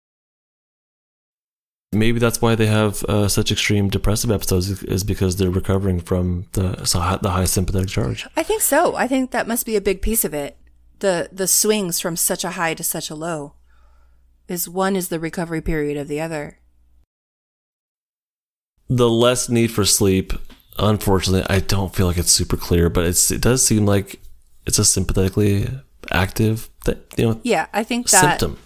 maybe 1.93 2.19
that's 2.19 2.41
why 2.41 2.53
they 2.55 2.65
have 2.67 3.03
uh, 3.05 3.27
such 3.27 3.51
extreme 3.51 3.89
depressive 3.89 4.29
episodes 4.31 4.83
is 4.83 5.03
because 5.03 5.35
they're 5.37 5.49
recovering 5.49 5.99
from 5.99 6.45
the 6.53 6.83
so 6.85 6.99
the 7.21 7.31
high 7.31 7.45
sympathetic 7.45 7.89
charge. 7.89 8.25
I 8.35 8.43
think 8.43 8.61
so. 8.61 8.95
I 8.95 9.07
think 9.07 9.31
that 9.31 9.47
must 9.47 9.65
be 9.65 9.75
a 9.75 9.81
big 9.81 10.01
piece 10.01 10.25
of 10.25 10.33
it. 10.33 10.57
The 10.99 11.29
the 11.31 11.47
swings 11.47 11.99
from 11.99 12.15
such 12.15 12.43
a 12.43 12.51
high 12.51 12.73
to 12.73 12.83
such 12.83 13.09
a 13.09 13.15
low 13.15 13.53
is 14.47 14.67
one 14.67 14.95
is 14.95 15.09
the 15.09 15.19
recovery 15.19 15.61
period 15.61 15.95
of 15.97 16.07
the 16.07 16.19
other. 16.21 16.59
The 18.89 19.09
less 19.09 19.49
need 19.49 19.71
for 19.71 19.83
sleep, 19.85 20.33
unfortunately, 20.79 21.45
I 21.49 21.59
don't 21.59 21.93
feel 21.93 22.07
like 22.07 22.17
it's 22.17 22.31
super 22.31 22.55
clear, 22.57 22.89
but 22.89 23.05
it's 23.05 23.29
it 23.31 23.41
does 23.41 23.65
seem 23.65 23.85
like 23.85 24.19
it's 24.67 24.77
a 24.77 24.85
sympathetically 24.85 25.67
active 26.11 26.69
th- 26.85 26.99
you 27.17 27.25
know 27.25 27.39
Yeah, 27.43 27.65
I 27.73 27.83
think 27.83 28.09
that 28.09 28.39
symptom. 28.39 28.59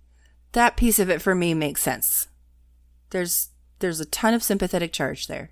that 0.51 0.75
piece 0.75 0.99
of 0.99 1.09
it 1.09 1.21
for 1.21 1.33
me 1.33 1.53
makes 1.53 1.81
sense. 1.81 2.27
There's 3.11 3.49
there's 3.79 3.99
a 4.01 4.05
ton 4.05 4.33
of 4.33 4.43
sympathetic 4.43 4.91
charge 4.91 5.27
there. 5.27 5.51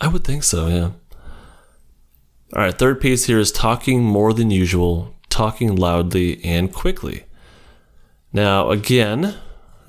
I 0.00 0.08
would 0.08 0.24
think 0.24 0.42
so, 0.42 0.66
yeah. 0.68 0.90
All 2.54 2.62
right, 2.62 2.76
third 2.76 3.00
piece 3.00 3.26
here 3.26 3.38
is 3.38 3.52
talking 3.52 4.02
more 4.02 4.32
than 4.32 4.50
usual, 4.50 5.14
talking 5.30 5.76
loudly 5.76 6.44
and 6.44 6.72
quickly. 6.72 7.24
Now, 8.32 8.70
again, 8.70 9.36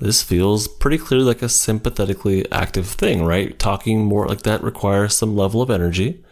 this 0.00 0.22
feels 0.22 0.68
pretty 0.68 0.98
clearly 0.98 1.26
like 1.26 1.42
a 1.42 1.48
sympathetically 1.48 2.50
active 2.52 2.86
thing, 2.86 3.24
right? 3.24 3.58
Talking 3.58 4.04
more 4.04 4.26
like 4.26 4.42
that 4.42 4.62
requires 4.62 5.16
some 5.16 5.36
level 5.36 5.60
of 5.62 5.70
energy. 5.70 6.24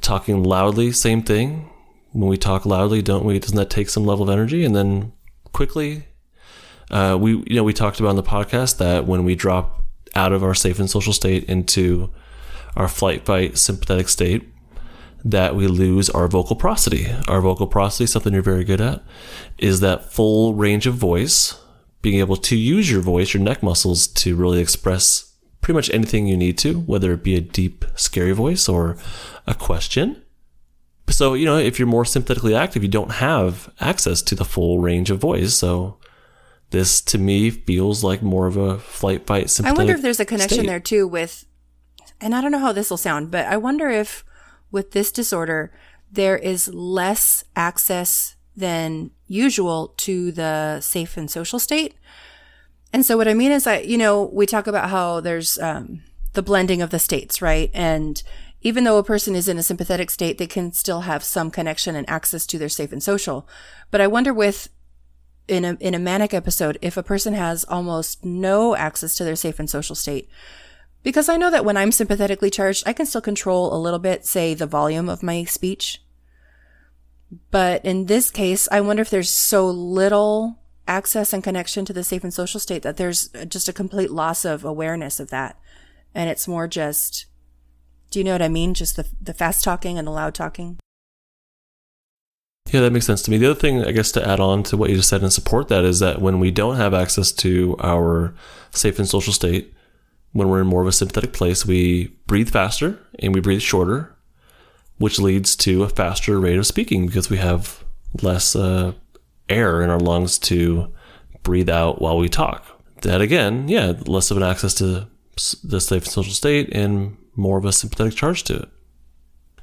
Talking 0.00 0.42
loudly, 0.42 0.92
same 0.92 1.22
thing. 1.22 1.70
When 2.12 2.28
we 2.28 2.36
talk 2.36 2.66
loudly, 2.66 3.02
don't 3.02 3.24
we? 3.24 3.38
Doesn't 3.38 3.56
that 3.56 3.70
take 3.70 3.88
some 3.88 4.04
level 4.04 4.24
of 4.24 4.30
energy? 4.30 4.64
And 4.64 4.74
then 4.74 5.12
quickly, 5.52 6.06
uh, 6.90 7.16
we 7.20 7.32
you 7.46 7.56
know 7.56 7.64
we 7.64 7.72
talked 7.72 7.98
about 8.00 8.10
on 8.10 8.16
the 8.16 8.22
podcast 8.22 8.78
that 8.78 9.06
when 9.06 9.24
we 9.24 9.34
drop 9.34 9.84
out 10.14 10.32
of 10.32 10.44
our 10.44 10.54
safe 10.54 10.78
and 10.78 10.88
social 10.88 11.12
state 11.12 11.44
into 11.44 12.10
our 12.76 12.88
flight 12.88 13.24
fight 13.24 13.58
sympathetic 13.58 14.08
state, 14.08 14.48
that 15.24 15.56
we 15.56 15.66
lose 15.66 16.10
our 16.10 16.28
vocal 16.28 16.54
prosody. 16.54 17.10
Our 17.26 17.40
vocal 17.40 17.66
prosody, 17.66 18.06
something 18.06 18.32
you're 18.32 18.42
very 18.42 18.64
good 18.64 18.80
at, 18.80 19.02
is 19.58 19.80
that 19.80 20.12
full 20.12 20.54
range 20.54 20.86
of 20.86 20.94
voice, 20.94 21.58
being 22.02 22.20
able 22.20 22.36
to 22.36 22.56
use 22.56 22.90
your 22.90 23.00
voice, 23.00 23.32
your 23.32 23.42
neck 23.42 23.62
muscles 23.62 24.06
to 24.06 24.36
really 24.36 24.60
express 24.60 25.33
pretty 25.64 25.76
much 25.76 25.88
anything 25.94 26.26
you 26.26 26.36
need 26.36 26.58
to, 26.58 26.80
whether 26.80 27.10
it 27.14 27.22
be 27.22 27.36
a 27.36 27.40
deep, 27.40 27.86
scary 27.94 28.32
voice 28.32 28.68
or 28.68 28.98
a 29.46 29.54
question. 29.54 30.22
So, 31.08 31.32
you 31.32 31.46
know, 31.46 31.56
if 31.56 31.78
you're 31.78 31.88
more 31.88 32.04
sympathetically 32.04 32.54
active, 32.54 32.82
you 32.82 32.88
don't 32.90 33.12
have 33.12 33.72
access 33.80 34.20
to 34.22 34.34
the 34.34 34.44
full 34.44 34.80
range 34.80 35.10
of 35.10 35.20
voice. 35.20 35.54
So, 35.54 35.96
this 36.68 37.00
to 37.02 37.16
me 37.16 37.48
feels 37.48 38.04
like 38.04 38.20
more 38.20 38.46
of 38.46 38.58
a 38.58 38.78
flight 38.78 39.26
fight 39.26 39.58
I 39.64 39.72
wonder 39.72 39.94
if 39.94 40.02
there's 40.02 40.20
a 40.20 40.26
connection 40.26 40.58
state. 40.58 40.66
there 40.66 40.80
too 40.80 41.08
with, 41.08 41.46
and 42.20 42.34
I 42.34 42.42
don't 42.42 42.52
know 42.52 42.58
how 42.58 42.72
this 42.72 42.90
will 42.90 42.98
sound, 42.98 43.30
but 43.30 43.46
I 43.46 43.56
wonder 43.56 43.88
if 43.88 44.22
with 44.70 44.90
this 44.90 45.10
disorder, 45.10 45.72
there 46.12 46.36
is 46.36 46.68
less 46.74 47.42
access 47.56 48.36
than 48.54 49.12
usual 49.28 49.94
to 49.96 50.30
the 50.30 50.82
safe 50.82 51.16
and 51.16 51.30
social 51.30 51.58
state. 51.58 51.94
And 52.94 53.04
so 53.04 53.16
what 53.16 53.26
I 53.26 53.34
mean 53.34 53.50
is 53.50 53.64
that, 53.64 53.88
you 53.88 53.98
know, 53.98 54.22
we 54.32 54.46
talk 54.46 54.68
about 54.68 54.88
how 54.88 55.18
there's 55.18 55.58
um, 55.58 56.04
the 56.34 56.42
blending 56.42 56.80
of 56.80 56.90
the 56.90 57.00
states, 57.00 57.42
right? 57.42 57.68
And 57.74 58.22
even 58.62 58.84
though 58.84 58.98
a 58.98 59.02
person 59.02 59.34
is 59.34 59.48
in 59.48 59.58
a 59.58 59.64
sympathetic 59.64 60.12
state, 60.12 60.38
they 60.38 60.46
can 60.46 60.70
still 60.70 61.00
have 61.00 61.24
some 61.24 61.50
connection 61.50 61.96
and 61.96 62.08
access 62.08 62.46
to 62.46 62.56
their 62.56 62.68
safe 62.68 62.92
and 62.92 63.02
social. 63.02 63.48
But 63.90 64.00
I 64.00 64.06
wonder 64.06 64.32
with 64.32 64.68
in 65.48 65.64
a 65.64 65.76
in 65.80 65.92
a 65.92 65.98
manic 65.98 66.32
episode 66.32 66.78
if 66.80 66.96
a 66.96 67.02
person 67.02 67.34
has 67.34 67.64
almost 67.64 68.24
no 68.24 68.76
access 68.76 69.16
to 69.16 69.24
their 69.24 69.34
safe 69.34 69.58
and 69.58 69.68
social 69.68 69.94
state 69.94 70.26
because 71.02 71.28
i 71.28 71.36
know 71.36 71.50
that 71.50 71.66
when 71.66 71.76
i'm 71.76 71.92
sympathetically 71.92 72.48
charged 72.48 72.82
i 72.86 72.94
can 72.94 73.04
still 73.04 73.20
control 73.20 73.74
a 73.74 73.76
little 73.76 73.98
bit 73.98 74.24
say 74.24 74.54
the 74.54 74.66
volume 74.66 75.06
of 75.06 75.22
my 75.22 75.44
speech 75.44 76.00
but 77.50 77.84
in 77.84 78.06
this 78.06 78.30
case 78.30 78.66
i 78.72 78.80
wonder 78.80 79.02
if 79.02 79.10
there's 79.10 79.28
so 79.28 79.68
little 79.68 80.63
access 80.86 81.32
and 81.32 81.42
connection 81.42 81.84
to 81.84 81.92
the 81.92 82.04
safe 82.04 82.24
and 82.24 82.34
social 82.34 82.60
state 82.60 82.82
that 82.82 82.96
there's 82.96 83.28
just 83.48 83.68
a 83.68 83.72
complete 83.72 84.10
loss 84.10 84.44
of 84.44 84.64
awareness 84.64 85.18
of 85.18 85.30
that. 85.30 85.58
And 86.14 86.30
it's 86.30 86.48
more 86.48 86.68
just 86.68 87.26
do 88.10 88.20
you 88.20 88.24
know 88.24 88.32
what 88.32 88.42
i 88.42 88.48
mean? 88.48 88.74
Just 88.74 88.96
the 88.96 89.08
the 89.20 89.34
fast 89.34 89.64
talking 89.64 89.98
and 89.98 90.06
the 90.06 90.12
loud 90.12 90.34
talking. 90.34 90.78
Yeah, 92.70 92.80
that 92.80 92.92
makes 92.92 93.06
sense 93.06 93.22
to 93.22 93.30
me. 93.30 93.38
The 93.38 93.50
other 93.50 93.60
thing, 93.60 93.84
I 93.84 93.92
guess, 93.92 94.10
to 94.12 94.26
add 94.26 94.40
on 94.40 94.62
to 94.64 94.76
what 94.76 94.90
you 94.90 94.96
just 94.96 95.08
said 95.08 95.22
and 95.22 95.32
support 95.32 95.68
that 95.68 95.84
is 95.84 96.00
that 96.00 96.20
when 96.20 96.40
we 96.40 96.50
don't 96.50 96.76
have 96.76 96.94
access 96.94 97.30
to 97.32 97.76
our 97.80 98.34
safe 98.70 98.98
and 98.98 99.08
social 99.08 99.32
state, 99.32 99.74
when 100.32 100.48
we're 100.48 100.60
in 100.60 100.66
more 100.66 100.82
of 100.82 100.88
a 100.88 100.92
sympathetic 100.92 101.32
place, 101.32 101.66
we 101.66 102.16
breathe 102.26 102.50
faster 102.50 102.98
and 103.20 103.34
we 103.34 103.40
breathe 103.40 103.60
shorter, 103.60 104.16
which 104.98 105.20
leads 105.20 105.54
to 105.56 105.84
a 105.84 105.88
faster 105.88 106.40
rate 106.40 106.58
of 106.58 106.66
speaking 106.66 107.06
because 107.06 107.30
we 107.30 107.36
have 107.36 107.84
less 108.22 108.56
uh, 108.56 108.92
air 109.48 109.82
in 109.82 109.90
our 109.90 109.98
lungs 110.00 110.38
to 110.40 110.92
breathe 111.42 111.68
out 111.70 112.00
while 112.00 112.18
we 112.18 112.28
talk. 112.28 112.66
That 113.02 113.20
again, 113.20 113.68
yeah, 113.68 113.92
less 114.06 114.30
of 114.30 114.36
an 114.36 114.42
access 114.42 114.74
to 114.74 115.08
the 115.62 115.80
safe 115.80 116.06
social 116.06 116.32
state 116.32 116.70
and 116.72 117.16
more 117.36 117.58
of 117.58 117.64
a 117.64 117.72
sympathetic 117.72 118.14
charge 118.14 118.44
to 118.44 118.54
it. 118.56 118.68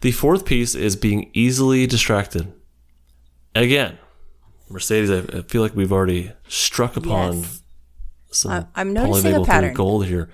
The 0.02 0.12
fourth 0.12 0.46
piece 0.46 0.76
is 0.76 0.96
being 0.96 1.30
easily 1.34 1.88
distracted. 1.88 2.52
Again, 3.56 3.98
Mercedes, 4.70 5.10
I 5.12 5.42
feel 5.44 5.62
like 5.62 5.76
we've 5.76 5.92
already 5.92 6.32
struck 6.48 6.96
upon 6.98 7.40
Yes. 7.40 7.62
some 8.32 8.68
I'm 8.76 8.94
noticing 8.94 9.34
a 9.36 9.44
pattern. 9.46 9.74
gold 9.74 10.06
here. 10.06 10.30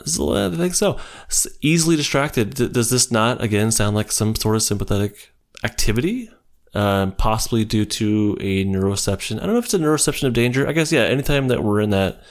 I 0.00 0.50
think 0.56 0.74
so. 0.74 0.98
Easily 1.60 1.96
distracted. 1.96 2.54
Does 2.54 2.90
this 2.90 3.10
not 3.10 3.42
again 3.42 3.70
sound 3.70 3.94
like 3.94 4.10
some 4.10 4.34
sort 4.34 4.56
of 4.56 4.62
sympathetic 4.62 5.32
activity? 5.62 6.30
Um, 6.74 7.12
possibly 7.12 7.66
due 7.66 7.84
to 7.84 8.36
a 8.40 8.64
neuroception. 8.64 9.36
I 9.36 9.40
don't 9.44 9.52
know 9.52 9.58
if 9.58 9.66
it's 9.66 9.74
a 9.74 9.78
neuroception 9.78 10.26
of 10.26 10.32
danger. 10.32 10.66
I 10.66 10.72
guess 10.72 10.90
yeah. 10.90 11.02
Anytime 11.02 11.48
that 11.48 11.62
we're 11.62 11.80
in 11.80 11.90
that, 11.90 12.22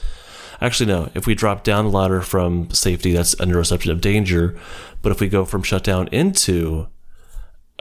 actually 0.59 0.87
no. 0.87 1.11
If 1.13 1.27
we 1.27 1.35
drop 1.35 1.63
down 1.63 1.85
the 1.85 1.91
ladder 1.91 2.21
from 2.21 2.71
safety, 2.71 3.13
that's 3.13 3.33
a 3.33 3.45
neuroception 3.45 3.91
of 3.91 4.01
danger. 4.01 4.57
But 5.03 5.11
if 5.11 5.19
we 5.19 5.29
go 5.29 5.45
from 5.45 5.61
shutdown 5.61 6.07
into 6.07 6.87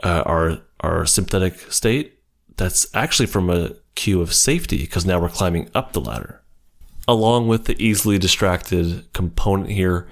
uh, 0.03 0.21
our 0.25 0.59
our 0.81 1.07
sympathetic 1.07 1.71
state, 1.71 2.19
that's 2.57 2.85
actually 2.93 3.25
from 3.25 3.49
a 3.49 3.71
cue 3.95 4.21
of 4.21 4.33
safety 4.33 4.77
because 4.77 5.05
now 5.05 5.19
we're 5.19 5.29
climbing 5.29 5.69
up 5.73 5.93
the 5.93 6.01
ladder. 6.01 6.41
Along 7.07 7.47
with 7.47 7.65
the 7.65 7.75
easily 7.83 8.19
distracted 8.19 9.11
component 9.13 9.71
here, 9.71 10.07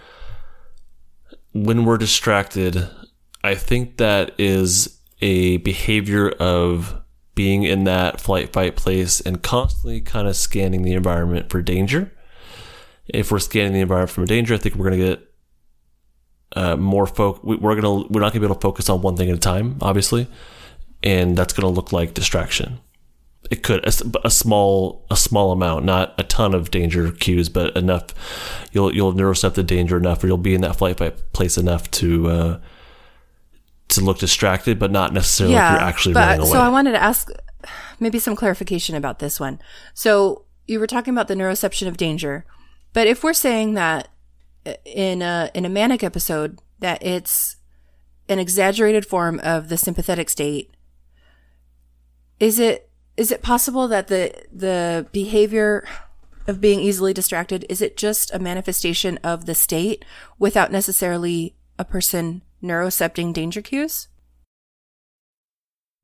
when 1.54 1.86
we're 1.86 1.98
distracted, 1.98 2.90
I 3.44 3.56
think 3.56 3.98
that 3.98 4.34
is 4.40 4.99
a 5.22 5.58
behavior 5.58 6.30
of 6.30 7.02
being 7.36 7.64
in 7.64 7.86
that 7.86 8.20
flight 8.20 8.52
fight 8.52 8.76
place 8.76 9.22
and 9.22 9.42
constantly 9.42 10.02
kind 10.02 10.28
of 10.28 10.36
scanning 10.36 10.82
the 10.84 10.94
environment 10.94 11.50
for 11.50 11.62
danger. 11.62 12.12
If 13.08 13.32
we're 13.32 13.40
scanning 13.40 13.74
the 13.74 13.80
environment 13.82 14.12
for 14.12 14.26
danger, 14.26 14.54
I 14.54 14.58
think 14.58 14.76
we're 14.76 14.90
going 14.90 15.00
to 15.00 15.08
get 15.08 15.26
uh, 16.56 16.76
more 16.78 17.06
folk. 17.08 17.44
we- 17.44 17.56
We're 17.58 17.76
gonna 17.76 18.08
we're 18.10 18.22
not 18.22 18.34
gonna 18.34 18.40
be 18.42 18.46
able 18.46 18.56
to 18.56 18.62
focus 18.62 18.90
on 18.90 19.02
one 19.02 19.16
thing 19.16 19.30
at 19.30 19.36
a 19.36 19.40
time, 19.40 19.78
obviously, 19.82 20.28
and 21.04 21.38
that's 21.38 21.54
gonna 21.54 21.70
look 21.70 21.92
like 21.94 22.14
distraction. 22.14 22.80
It 23.52 23.64
could 23.64 23.84
a 24.24 24.30
small 24.30 25.06
a 25.10 25.16
small 25.16 25.52
amount, 25.52 25.86
not 25.86 26.14
a 26.20 26.24
ton 26.24 26.54
of 26.54 26.72
danger 26.72 27.12
cues, 27.12 27.50
but 27.50 27.76
enough. 27.78 28.08
You'll 28.72 28.94
you'll 28.94 29.14
neurocept 29.14 29.54
the 29.54 29.64
danger 29.64 29.98
enough, 29.98 30.24
or 30.24 30.28
you'll 30.28 30.38
be 30.38 30.54
in 30.56 30.62
that 30.62 30.76
flight 30.76 30.98
fight 30.98 31.16
place 31.34 31.58
enough 31.58 31.90
to 31.92 32.28
uh, 32.28 32.60
to 33.90 34.02
look 34.02 34.20
distracted, 34.20 34.80
but 34.80 34.92
not 34.92 35.14
necessarily 35.14 35.56
like 35.56 35.72
you're 35.72 35.82
actually 35.82 36.14
but 36.14 36.28
running 36.28 36.42
away. 36.42 36.52
so 36.52 36.60
I 36.60 36.70
wanted 36.70 36.92
to 36.94 37.02
ask 37.02 37.30
maybe 38.00 38.20
some 38.20 38.36
clarification 38.36 38.96
about 38.96 39.20
this 39.20 39.40
one. 39.40 39.60
So 39.94 40.46
you 40.68 40.80
were 40.80 40.88
talking 40.88 41.14
about 41.14 41.28
the 41.28 41.36
neuroception 41.36 41.88
of 41.88 41.98
danger, 41.98 42.46
but 42.94 43.08
if 43.08 43.24
we're 43.24 43.34
saying 43.34 43.74
that 43.74 44.10
in 44.86 45.22
a 45.22 45.52
in 45.54 45.66
a 45.66 45.70
manic 45.70 46.04
episode 46.04 46.60
that 46.80 47.04
it's 47.04 47.58
an 48.28 48.40
exaggerated 48.40 49.06
form 49.06 49.40
of 49.44 49.70
the 49.70 49.78
sympathetic 49.78 50.30
state, 50.30 50.72
is 52.40 52.60
it 52.60 52.90
is 53.18 53.32
it 53.32 53.42
possible 53.42 53.88
that 53.88 54.08
the 54.08 54.34
the 54.52 55.08
behavior 55.12 55.88
of 56.48 56.62
being 56.62 56.80
easily 56.80 57.14
distracted 57.14 57.66
is 57.70 57.82
it 57.82 57.98
just 57.98 58.34
a 58.34 58.40
manifestation 58.40 59.20
of 59.24 59.46
the 59.46 59.54
state 59.54 60.04
without 60.40 60.72
necessarily 60.72 61.56
a 61.78 61.86
person 61.86 62.42
neurocepting 62.62 63.34
danger 63.34 63.62
cues? 63.62 64.08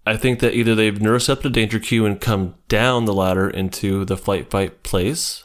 I 0.06 0.18
think 0.18 0.40
that 0.40 0.54
either 0.54 0.76
they've 0.76 0.98
neurocepted 0.98 1.52
danger 1.52 1.80
cue 1.80 2.06
and 2.06 2.22
come 2.22 2.56
down 2.68 3.06
the 3.06 3.14
ladder 3.14 3.50
into 3.50 4.06
the 4.06 4.18
flight 4.18 4.52
fight 4.52 4.84
place, 4.84 5.44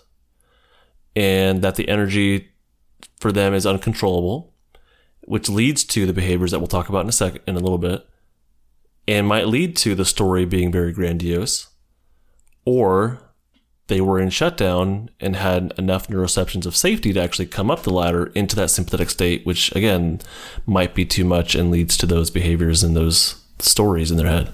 and 1.17 1.63
that 1.63 1.77
the 1.77 1.89
energy 1.89 2.51
for 3.19 3.33
them 3.33 3.55
is 3.55 3.67
uncontrollable, 3.67 4.53
which 5.23 5.49
leads 5.49 5.85
to 5.85 6.07
the 6.07 6.13
behaviors 6.13 6.51
that 6.51 6.59
we'll 6.59 6.67
talk 6.67 6.89
about 6.89 7.03
in 7.03 7.09
a 7.09 7.13
second, 7.13 7.41
in 7.47 7.57
a 7.57 7.61
little 7.61 7.79
bit, 7.79 8.07
and 9.09 9.27
might 9.27 9.49
lead 9.49 9.77
to 9.77 9.95
the 9.95 10.05
story 10.05 10.45
being 10.45 10.71
very 10.71 10.93
grandiose, 10.93 11.69
or 12.65 13.30
they 13.91 14.01
were 14.01 14.21
in 14.21 14.31
shutdown 14.31 15.11
and 15.19 15.35
had 15.35 15.75
enough 15.77 16.07
neuroceptions 16.07 16.65
of 16.65 16.77
safety 16.77 17.13
to 17.13 17.21
actually 17.21 17.45
come 17.45 17.73
up 17.73 17.83
the 17.83 17.93
ladder 17.93 18.27
into 18.37 18.55
that 18.55 18.71
sympathetic 18.71 19.11
state, 19.11 19.45
which 19.45 19.75
again 19.75 20.21
might 20.65 20.95
be 20.95 21.05
too 21.05 21.25
much 21.25 21.57
and 21.57 21.73
leads 21.73 21.97
to 21.97 22.07
those 22.07 22.31
behaviors 22.31 22.85
and 22.85 22.97
those 22.97 23.43
stories 23.59 24.13
in 24.13 24.17
their 24.17 24.29
head. 24.29 24.53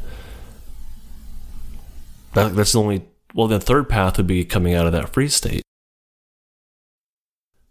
That, 2.33 2.57
that's 2.57 2.73
the 2.73 2.81
only. 2.81 3.03
Well, 3.35 3.47
the 3.47 3.61
third 3.61 3.91
path 3.91 4.17
would 4.17 4.27
be 4.27 4.45
coming 4.45 4.75
out 4.75 4.87
of 4.87 4.93
that 4.93 5.13
freeze 5.13 5.37
state. 5.37 5.63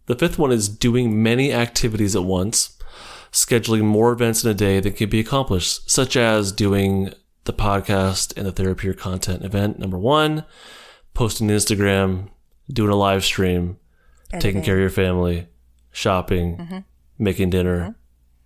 The 0.06 0.16
fifth 0.16 0.38
one 0.38 0.52
is 0.52 0.70
doing 0.70 1.24
many 1.24 1.52
activities 1.52 2.16
at 2.16 2.24
once, 2.24 2.78
scheduling 3.32 3.86
more 3.86 4.12
events 4.12 4.44
in 4.44 4.52
a 4.52 4.54
day 4.54 4.80
than 4.80 4.94
can 4.94 5.10
be 5.10 5.20
accomplished, 5.20 5.90
such 5.90 6.16
as 6.16 6.52
doing 6.52 7.12
the 7.46 7.54
podcast 7.54 8.38
and 8.38 8.46
the 8.46 8.52
therapy 8.52 8.88
or 8.88 8.94
content 8.94 9.44
event 9.44 9.80
number 9.80 9.98
one, 9.98 10.46
posting 11.16 11.48
Instagram, 11.48 12.30
doing 12.72 12.92
a 12.92 12.96
live 12.96 13.24
stream, 13.26 13.78
taking 14.40 14.62
care 14.62 14.76
of 14.76 14.82
your 14.82 14.90
family, 14.92 15.48
shopping, 15.92 16.84
making 17.18 17.50
dinner, 17.50 17.96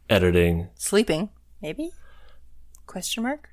editing, 0.09 0.69
Sleeping, 0.75 1.29
maybe? 1.61 1.91
Question 2.87 3.23
mark? 3.23 3.49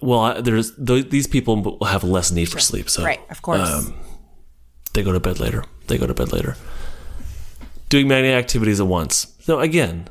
well, 0.00 0.20
I, 0.20 0.40
there's 0.40 0.76
th- 0.76 1.08
these 1.10 1.26
people 1.26 1.56
will 1.60 1.86
have 1.86 2.04
less 2.04 2.30
need 2.30 2.48
for 2.48 2.60
sleep, 2.60 2.88
so 2.90 3.02
right, 3.02 3.20
of 3.30 3.42
course. 3.42 3.60
um, 3.68 3.94
they 4.94 5.02
go 5.02 5.12
to 5.12 5.18
bed 5.20 5.40
later. 5.40 5.64
They 5.88 5.98
go 5.98 6.06
to 6.06 6.14
bed 6.14 6.32
later. 6.32 6.54
Doing 7.88 8.06
many 8.06 8.28
activities 8.30 8.80
at 8.80 8.86
once. 8.86 9.34
So 9.40 9.58
again, 9.60 10.08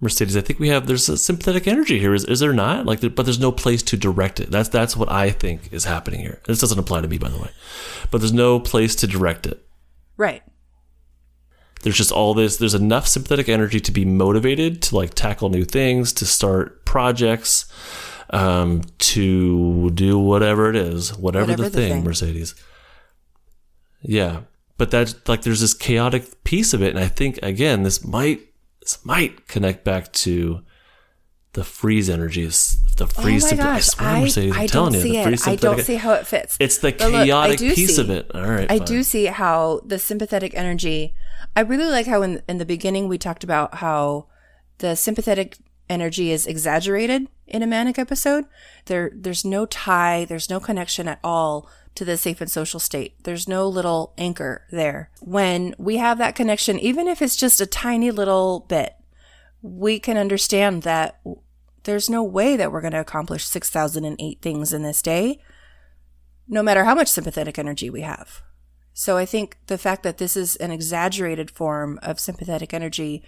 Mercedes, 0.00 0.36
I 0.36 0.42
think 0.42 0.58
we 0.58 0.68
have 0.68 0.86
there's 0.86 1.08
a 1.08 1.16
sympathetic 1.16 1.66
energy 1.66 1.98
here. 1.98 2.12
Is, 2.12 2.24
is 2.24 2.40
there 2.40 2.52
not? 2.52 2.84
Like, 2.84 3.00
there, 3.00 3.08
but 3.08 3.24
there's 3.24 3.40
no 3.40 3.50
place 3.50 3.82
to 3.84 3.96
direct 3.96 4.40
it. 4.40 4.50
That's 4.50 4.68
that's 4.68 4.96
what 4.96 5.10
I 5.10 5.30
think 5.30 5.72
is 5.72 5.84
happening 5.84 6.20
here. 6.20 6.40
This 6.46 6.60
doesn't 6.60 6.78
apply 6.78 7.00
to 7.00 7.08
me, 7.08 7.16
by 7.18 7.30
the 7.30 7.38
way. 7.38 7.50
But 8.10 8.18
there's 8.18 8.32
no 8.32 8.60
place 8.60 8.94
to 8.96 9.06
direct 9.06 9.46
it. 9.46 9.66
right. 10.16 10.42
There's 11.82 11.96
just 11.98 12.10
all 12.10 12.34
this. 12.34 12.56
There's 12.56 12.74
enough 12.74 13.06
sympathetic 13.06 13.48
energy 13.48 13.78
to 13.80 13.92
be 13.92 14.04
motivated 14.04 14.82
to 14.82 14.96
like 14.96 15.14
tackle 15.14 15.50
new 15.50 15.64
things, 15.64 16.12
to 16.14 16.26
start 16.26 16.84
projects, 16.84 17.70
um, 18.30 18.82
to 18.98 19.90
do 19.90 20.18
whatever 20.18 20.68
it 20.68 20.74
is, 20.74 21.16
whatever, 21.16 21.52
Whatever 21.52 21.62
the, 21.64 21.70
the 21.70 21.76
thing, 21.76 21.92
thing. 21.92 22.04
Mercedes. 22.04 22.54
Yeah, 24.02 24.40
but 24.78 24.90
that's 24.90 25.14
like 25.28 25.42
there's 25.42 25.60
this 25.60 25.74
chaotic 25.74 26.42
piece 26.42 26.74
of 26.74 26.82
it, 26.82 26.90
and 26.90 26.98
I 26.98 27.06
think 27.08 27.38
again 27.42 27.82
this 27.84 28.04
might 28.04 28.40
this 28.86 29.04
might 29.04 29.48
connect 29.48 29.84
back 29.84 30.12
to 30.12 30.60
the 31.54 31.64
freeze 31.64 32.08
energies, 32.08 32.76
the 32.96 33.04
oh 33.04 33.06
freeze. 33.06 33.44
oh 33.44 33.48
my 33.48 33.52
sympa- 33.52 33.60
I 33.60 33.74
gosh, 33.74 33.84
swear, 33.86 34.08
I, 34.08 34.20
Mercedes, 34.20 34.52
I'm 34.54 34.60
I 34.60 34.66
telling 34.66 34.92
don't 34.92 35.00
you, 35.02 35.08
see 35.08 35.16
the 35.16 35.22
freeze 35.24 35.46
it. 35.46 35.48
I 35.48 35.56
don't 35.56 35.80
see 35.80 35.94
how 35.96 36.12
it 36.12 36.26
fits. 36.26 36.56
It's 36.60 36.78
the 36.78 36.92
But 36.92 37.10
look, 37.12 37.24
chaotic 37.24 37.58
do 37.58 37.74
piece 37.74 37.98
of 37.98 38.10
it. 38.10 38.30
All 38.34 38.46
right, 38.48 38.70
I 38.70 38.78
fine. 38.78 38.86
do 38.86 39.02
see 39.02 39.24
how 39.26 39.80
the 39.84 39.98
sympathetic 39.98 40.54
energy. 40.54 41.14
I 41.56 41.60
really 41.60 41.90
like 41.90 42.06
how 42.06 42.22
in 42.22 42.42
in 42.48 42.58
the 42.58 42.64
beginning 42.66 43.08
we 43.08 43.18
talked 43.18 43.42
about 43.42 43.76
how 43.76 44.26
the 44.78 44.94
sympathetic 44.94 45.56
energy 45.88 46.30
is 46.30 46.46
exaggerated 46.46 47.26
in 47.46 47.62
a 47.62 47.66
manic 47.66 47.98
episode. 47.98 48.44
There 48.84 49.10
there's 49.14 49.44
no 49.44 49.66
tie, 49.66 50.24
there's 50.26 50.48
no 50.50 50.60
connection 50.60 51.08
at 51.08 51.18
all 51.24 51.68
to 51.96 52.04
the 52.04 52.16
safe 52.16 52.40
and 52.40 52.50
social 52.50 52.80
state. 52.80 53.22
There's 53.24 53.48
no 53.48 53.68
little 53.68 54.12
anchor 54.16 54.66
there. 54.70 55.10
When 55.20 55.74
we 55.78 55.96
have 55.96 56.18
that 56.18 56.34
connection, 56.34 56.78
even 56.78 57.08
if 57.08 57.20
it's 57.20 57.36
just 57.36 57.60
a 57.60 57.66
tiny 57.66 58.10
little 58.10 58.60
bit, 58.68 58.94
we 59.62 59.98
can 59.98 60.16
understand 60.16 60.82
that 60.84 61.20
there's 61.84 62.08
no 62.08 62.22
way 62.22 62.56
that 62.56 62.70
we're 62.70 62.80
going 62.80 62.92
to 62.92 63.00
accomplish 63.00 63.46
6008 63.46 64.40
things 64.40 64.72
in 64.72 64.82
this 64.82 65.02
day 65.02 65.40
no 66.48 66.62
matter 66.62 66.84
how 66.84 66.94
much 66.94 67.08
sympathetic 67.08 67.58
energy 67.58 67.90
we 67.90 68.02
have. 68.02 68.42
So 68.92 69.16
I 69.16 69.26
think 69.26 69.58
the 69.66 69.78
fact 69.78 70.02
that 70.04 70.18
this 70.18 70.36
is 70.36 70.56
an 70.56 70.70
exaggerated 70.70 71.50
form 71.50 71.98
of 72.02 72.20
sympathetic 72.20 72.72
energy, 72.72 73.22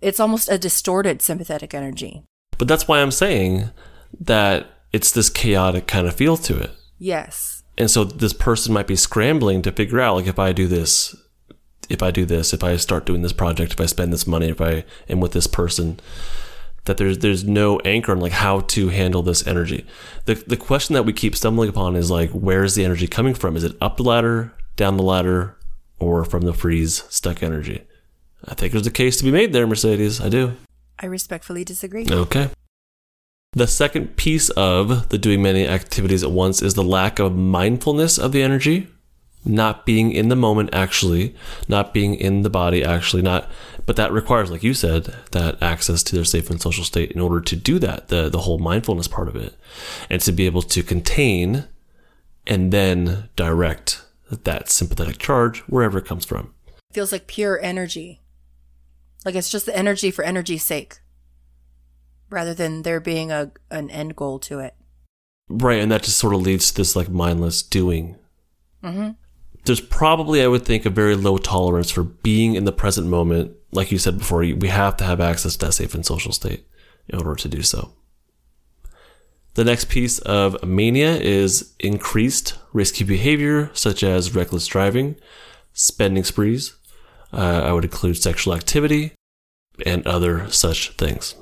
it's 0.00 0.20
almost 0.20 0.50
a 0.50 0.58
distorted 0.58 1.20
sympathetic 1.20 1.74
energy. 1.74 2.22
But 2.56 2.68
that's 2.68 2.88
why 2.88 3.00
I'm 3.00 3.10
saying 3.10 3.70
that 4.20 4.66
it's 4.92 5.12
this 5.12 5.28
chaotic 5.28 5.86
kind 5.86 6.06
of 6.06 6.14
feel 6.14 6.36
to 6.38 6.58
it. 6.58 6.70
Yes. 6.98 7.62
And 7.76 7.90
so 7.90 8.04
this 8.04 8.32
person 8.32 8.72
might 8.72 8.86
be 8.86 8.96
scrambling 8.96 9.62
to 9.62 9.72
figure 9.72 10.00
out 10.00 10.16
like 10.16 10.26
if 10.26 10.38
I 10.38 10.52
do 10.52 10.66
this, 10.66 11.14
if 11.88 12.02
I 12.02 12.10
do 12.10 12.26
this, 12.26 12.52
if 12.52 12.64
I 12.64 12.76
start 12.76 13.06
doing 13.06 13.22
this 13.22 13.32
project, 13.32 13.72
if 13.72 13.80
I 13.80 13.86
spend 13.86 14.12
this 14.12 14.26
money, 14.26 14.48
if 14.48 14.60
I 14.60 14.84
am 15.08 15.20
with 15.20 15.32
this 15.32 15.46
person, 15.46 16.00
that 16.84 16.96
there's 16.96 17.18
there's 17.18 17.44
no 17.44 17.78
anchor 17.80 18.12
on 18.12 18.20
like 18.20 18.32
how 18.32 18.60
to 18.60 18.88
handle 18.88 19.22
this 19.22 19.46
energy. 19.46 19.86
The 20.24 20.34
the 20.34 20.56
question 20.56 20.94
that 20.94 21.04
we 21.04 21.12
keep 21.12 21.36
stumbling 21.36 21.68
upon 21.68 21.94
is 21.94 22.10
like 22.10 22.30
where 22.30 22.64
is 22.64 22.74
the 22.74 22.84
energy 22.84 23.06
coming 23.06 23.34
from? 23.34 23.56
Is 23.56 23.64
it 23.64 23.76
up 23.80 23.96
the 23.96 24.02
ladder, 24.02 24.52
down 24.74 24.96
the 24.96 25.04
ladder, 25.04 25.56
or 26.00 26.24
from 26.24 26.42
the 26.42 26.52
freeze 26.52 27.04
stuck 27.08 27.42
energy? 27.42 27.84
I 28.44 28.54
think 28.54 28.72
there's 28.72 28.86
a 28.86 28.90
case 28.92 29.16
to 29.18 29.24
be 29.24 29.30
made 29.30 29.52
there, 29.52 29.66
Mercedes. 29.66 30.20
I 30.20 30.28
do. 30.28 30.54
I 30.98 31.06
respectfully 31.06 31.64
disagree. 31.64 32.06
Okay. 32.10 32.50
The 33.52 33.66
second 33.66 34.16
piece 34.16 34.50
of 34.50 35.08
the 35.08 35.18
doing 35.18 35.42
many 35.42 35.66
activities 35.66 36.22
at 36.22 36.30
once 36.30 36.60
is 36.60 36.74
the 36.74 36.84
lack 36.84 37.18
of 37.18 37.34
mindfulness 37.34 38.18
of 38.18 38.32
the 38.32 38.42
energy, 38.42 38.88
not 39.44 39.86
being 39.86 40.12
in 40.12 40.28
the 40.28 40.36
moment 40.36 40.70
actually, 40.72 41.34
not 41.66 41.94
being 41.94 42.14
in 42.14 42.42
the 42.42 42.50
body 42.50 42.84
actually, 42.84 43.22
not 43.22 43.50
but 43.86 43.96
that 43.96 44.12
requires, 44.12 44.50
like 44.50 44.62
you 44.62 44.74
said, 44.74 45.14
that 45.30 45.62
access 45.62 46.02
to 46.02 46.14
their 46.14 46.24
safe 46.24 46.50
and 46.50 46.60
social 46.60 46.84
state 46.84 47.10
in 47.12 47.22
order 47.22 47.40
to 47.40 47.56
do 47.56 47.78
that, 47.78 48.08
the 48.08 48.28
the 48.28 48.40
whole 48.40 48.58
mindfulness 48.58 49.08
part 49.08 49.28
of 49.28 49.36
it. 49.36 49.54
And 50.10 50.20
to 50.22 50.32
be 50.32 50.44
able 50.44 50.60
to 50.62 50.82
contain 50.82 51.64
and 52.46 52.70
then 52.70 53.30
direct 53.34 54.02
that 54.30 54.68
sympathetic 54.68 55.16
charge 55.16 55.60
wherever 55.60 55.98
it 55.98 56.04
comes 56.04 56.26
from. 56.26 56.52
feels 56.92 57.12
like 57.12 57.26
pure 57.26 57.58
energy. 57.62 58.20
Like 59.24 59.34
it's 59.34 59.50
just 59.50 59.64
the 59.64 59.76
energy 59.76 60.10
for 60.10 60.22
energy's 60.22 60.64
sake. 60.64 60.98
Rather 62.30 62.54
than 62.54 62.82
there 62.82 63.00
being 63.00 63.30
a 63.30 63.52
an 63.70 63.90
end 63.90 64.16
goal 64.16 64.38
to 64.40 64.58
it. 64.60 64.74
Right, 65.48 65.80
and 65.80 65.90
that 65.90 66.02
just 66.02 66.18
sort 66.18 66.34
of 66.34 66.42
leads 66.42 66.70
to 66.70 66.76
this 66.76 66.94
like 66.94 67.08
mindless 67.08 67.62
doing 67.62 68.16
Mm-hmm. 68.82 69.10
there's 69.64 69.80
probably, 69.80 70.42
I 70.42 70.46
would 70.46 70.64
think, 70.64 70.86
a 70.86 70.90
very 70.90 71.16
low 71.16 71.36
tolerance 71.36 71.90
for 71.90 72.04
being 72.04 72.54
in 72.54 72.64
the 72.64 72.72
present 72.72 73.08
moment. 73.08 73.56
Like 73.72 73.90
you 73.90 73.98
said 73.98 74.18
before, 74.18 74.38
we 74.38 74.68
have 74.68 74.96
to 74.98 75.04
have 75.04 75.20
access 75.20 75.56
to 75.56 75.66
that 75.66 75.72
safe 75.72 75.94
and 75.94 76.06
social 76.06 76.32
state 76.32 76.66
in 77.08 77.18
order 77.18 77.34
to 77.34 77.48
do 77.48 77.62
so. 77.62 77.92
The 79.54 79.64
next 79.64 79.88
piece 79.88 80.20
of 80.20 80.62
mania 80.64 81.16
is 81.16 81.74
increased 81.80 82.56
risky 82.72 83.02
behavior, 83.02 83.70
such 83.74 84.04
as 84.04 84.34
reckless 84.34 84.66
driving, 84.68 85.16
spending 85.72 86.22
sprees. 86.22 86.76
Uh, 87.32 87.62
I 87.64 87.72
would 87.72 87.84
include 87.84 88.16
sexual 88.16 88.54
activity 88.54 89.12
and 89.84 90.06
other 90.06 90.48
such 90.50 90.92
things 90.92 91.34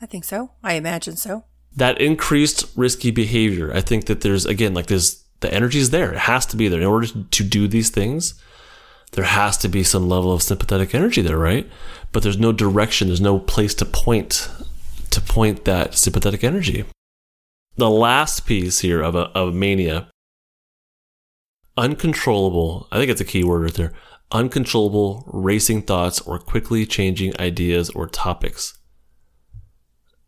I 0.00 0.06
think 0.06 0.24
so. 0.24 0.52
I 0.62 0.74
imagine 0.74 1.16
so. 1.16 1.44
that 1.76 2.00
increased 2.00 2.64
risky 2.74 3.10
behavior 3.10 3.70
i 3.74 3.82
think 3.82 4.06
that 4.06 4.22
there's 4.22 4.46
again 4.46 4.72
like 4.72 4.86
there's 4.86 5.26
the 5.40 5.52
energy 5.52 5.78
is 5.78 5.90
there. 5.90 6.12
It 6.12 6.20
has 6.20 6.46
to 6.46 6.56
be 6.56 6.68
there. 6.68 6.80
In 6.80 6.86
order 6.86 7.08
to 7.08 7.44
do 7.44 7.68
these 7.68 7.90
things 7.90 8.34
there 9.12 9.24
has 9.24 9.56
to 9.58 9.68
be 9.68 9.82
some 9.84 10.08
level 10.08 10.32
of 10.32 10.42
sympathetic 10.42 10.94
energy 10.94 11.22
there 11.22 11.38
right? 11.38 11.70
But 12.12 12.22
there's 12.22 12.38
no 12.38 12.52
direction. 12.52 13.08
There's 13.08 13.20
no 13.20 13.38
place 13.38 13.74
to 13.74 13.84
point 13.84 14.48
to 15.10 15.20
point 15.20 15.64
that 15.64 15.94
sympathetic 15.94 16.42
energy. 16.42 16.84
The 17.76 17.90
last 17.90 18.46
piece 18.46 18.80
here 18.80 19.02
of 19.02 19.14
a 19.14 19.28
of 19.34 19.54
mania 19.54 20.08
uncontrollable 21.78 22.88
i 22.90 22.96
think 22.96 23.10
it's 23.10 23.20
a 23.20 23.24
key 23.24 23.44
word 23.44 23.62
right 23.62 23.74
there 23.74 23.92
uncontrollable 24.32 25.28
racing 25.30 25.82
thoughts 25.82 26.22
or 26.22 26.38
quickly 26.38 26.86
changing 26.86 27.38
ideas 27.38 27.90
or 27.90 28.06
topics 28.06 28.75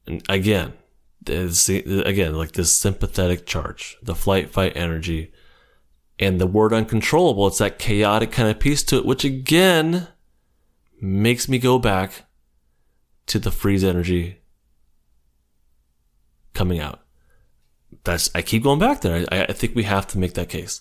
and 0.09 0.23
again, 0.29 0.73
this, 1.21 1.69
again, 1.69 2.35
like 2.35 2.53
this 2.53 2.73
sympathetic 2.73 3.47
charge, 3.47 3.99
the 4.03 4.15
flight 4.15 4.51
fight 4.51 4.73
energy, 4.77 5.33
and 6.19 6.41
the 6.41 6.47
word 6.47 6.73
uncontrollable, 6.73 7.47
it's 7.47 7.59
that 7.59 7.79
chaotic 7.79 8.33
kind 8.33 8.49
of 8.49 8.59
piece 8.59 8.83
to 8.85 8.97
it, 8.97 9.07
which 9.07 9.25
again 9.25 10.09
makes 11.01 11.49
me 11.49 11.59
go 11.59 11.79
back 11.79 12.25
to 13.27 13.39
the 13.39 13.53
freeze 13.53 13.85
energy 13.85 14.39
coming 16.55 16.81
out. 16.81 17.01
That's 18.05 18.31
I 18.35 18.43
keep 18.43 18.65
going 18.65 18.79
back 18.79 19.03
there. 19.03 19.27
I, 19.31 19.45
I 19.45 19.53
think 19.53 19.75
we 19.75 19.85
have 19.85 20.07
to 20.09 20.19
make 20.19 20.35
that 20.35 20.49
case. 20.49 20.81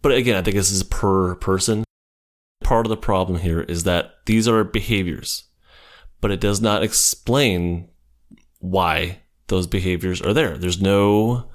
But 0.00 0.12
again, 0.12 0.36
I 0.36 0.42
think 0.42 0.56
this 0.56 0.70
is 0.70 0.82
per 0.84 1.34
person. 1.34 1.84
Part 2.62 2.86
of 2.86 2.90
the 2.90 2.96
problem 2.96 3.40
here 3.40 3.60
is 3.60 3.84
that 3.84 4.12
these 4.26 4.48
are 4.48 4.64
behaviors, 4.64 5.44
but 6.20 6.30
it 6.30 6.40
does 6.40 6.60
not 6.60 6.82
explain 6.82 7.88
why 8.70 9.20
those 9.48 9.66
behaviors 9.66 10.20
are 10.20 10.32
there. 10.32 10.58
There's 10.58 10.80
no 10.80 11.50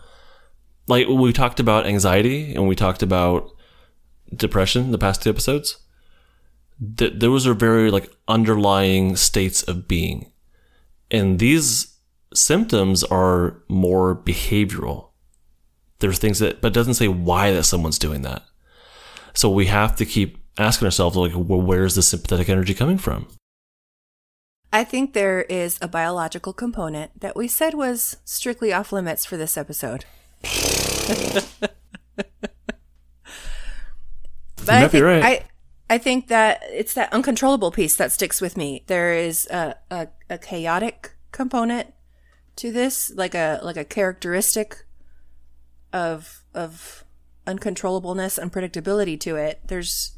like 0.87 1.07
we 1.07 1.31
talked 1.33 1.59
about 1.59 1.85
anxiety 1.85 2.53
and 2.53 2.67
we 2.67 2.75
talked 2.75 3.03
about 3.03 3.51
depression 4.33 4.91
the 4.91 4.97
past 4.97 5.21
two 5.21 5.29
episodes. 5.29 5.77
Th- 6.97 7.13
those 7.15 7.45
are 7.45 7.53
very 7.53 7.91
like 7.91 8.09
underlying 8.27 9.15
states 9.15 9.63
of 9.63 9.87
being. 9.87 10.31
And 11.09 11.39
these 11.39 11.97
symptoms 12.33 13.03
are 13.03 13.61
more 13.67 14.15
behavioral. 14.15 15.09
There's 15.99 16.17
things 16.17 16.39
that 16.39 16.61
but 16.61 16.69
it 16.69 16.73
doesn't 16.73 16.95
say 16.95 17.07
why 17.07 17.51
that 17.51 17.63
someone's 17.63 17.99
doing 17.99 18.21
that. 18.23 18.43
So 19.33 19.49
we 19.49 19.67
have 19.67 19.95
to 19.97 20.05
keep 20.05 20.37
asking 20.57 20.85
ourselves 20.85 21.15
like 21.15 21.33
well, 21.35 21.61
where's 21.61 21.95
the 21.95 22.01
sympathetic 22.01 22.49
energy 22.49 22.73
coming 22.73 22.97
from? 22.97 23.27
I 24.73 24.83
think 24.83 25.13
there 25.13 25.41
is 25.43 25.77
a 25.81 25.87
biological 25.87 26.53
component 26.53 27.19
that 27.19 27.35
we 27.35 27.47
said 27.47 27.73
was 27.73 28.17
strictly 28.23 28.71
off 28.71 28.91
limits 28.91 29.25
for 29.25 29.35
this 29.35 29.57
episode. 29.57 30.05
but 30.41 31.73
I 34.69 34.87
think, 34.87 35.03
right. 35.03 35.23
I, 35.23 35.43
I 35.89 35.97
think 35.97 36.29
that 36.29 36.61
it's 36.69 36.93
that 36.93 37.11
uncontrollable 37.11 37.71
piece 37.71 37.97
that 37.97 38.13
sticks 38.13 38.39
with 38.39 38.55
me. 38.55 38.83
There 38.87 39.13
is 39.13 39.45
a, 39.47 39.75
a, 39.89 40.07
a 40.29 40.37
chaotic 40.37 41.11
component 41.33 41.93
to 42.57 42.71
this, 42.71 43.11
like 43.15 43.35
a 43.35 43.59
like 43.63 43.77
a 43.77 43.83
characteristic 43.83 44.85
of 45.91 46.43
of 46.53 47.03
uncontrollableness, 47.45 48.39
unpredictability 48.39 49.19
to 49.19 49.35
it. 49.35 49.59
There's 49.67 50.17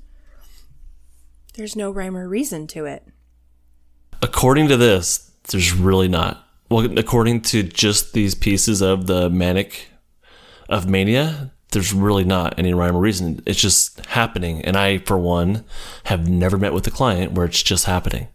there's 1.55 1.75
no 1.75 1.89
rhyme 1.89 2.17
or 2.17 2.27
reason 2.27 2.67
to 2.67 2.85
it. 2.85 3.07
According 4.23 4.69
to 4.69 4.77
this, 4.77 5.31
there's 5.51 5.73
really 5.73 6.07
not. 6.07 6.47
Well, 6.69 6.97
according 6.97 7.41
to 7.41 7.61
just 7.61 8.13
these 8.13 8.33
pieces 8.33 8.81
of 8.81 9.05
the 9.05 9.29
manic 9.29 9.89
of 10.69 10.87
mania, 10.89 11.51
there's 11.71 11.93
really 11.93 12.23
not 12.23 12.57
any 12.57 12.73
rhyme 12.73 12.95
or 12.95 12.99
reason. 13.01 13.43
It's 13.45 13.59
just 13.59 14.03
happening. 14.07 14.63
And 14.63 14.77
I, 14.77 14.99
for 14.99 15.17
one, 15.17 15.65
have 16.05 16.27
never 16.27 16.57
met 16.57 16.73
with 16.73 16.87
a 16.87 16.91
client 16.91 17.33
where 17.33 17.45
it's 17.45 17.61
just 17.61 17.85
happening. 17.85 18.29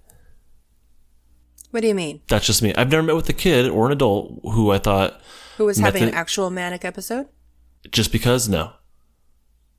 What 1.71 1.81
do 1.81 1.89
you 1.89 1.95
mean? 1.95 2.21
That's 2.29 2.47
just 2.47 2.63
me. 2.63 2.75
I've 2.75 2.91
never 2.91 3.03
met 3.03 3.17
with 3.17 3.29
a 3.29 3.33
kid 3.35 3.69
or 3.69 3.87
an 3.87 3.93
adult 3.93 4.41
who 4.43 4.71
I 4.71 4.79
thought 4.79 5.21
Who 5.57 5.65
was 5.65 5.79
having 5.79 6.03
Method- 6.03 6.15
an 6.15 6.19
actual 6.21 6.51
manic 6.51 6.85
episode? 6.85 7.27
just 7.91 8.13
because, 8.13 8.49
no. 8.49 8.73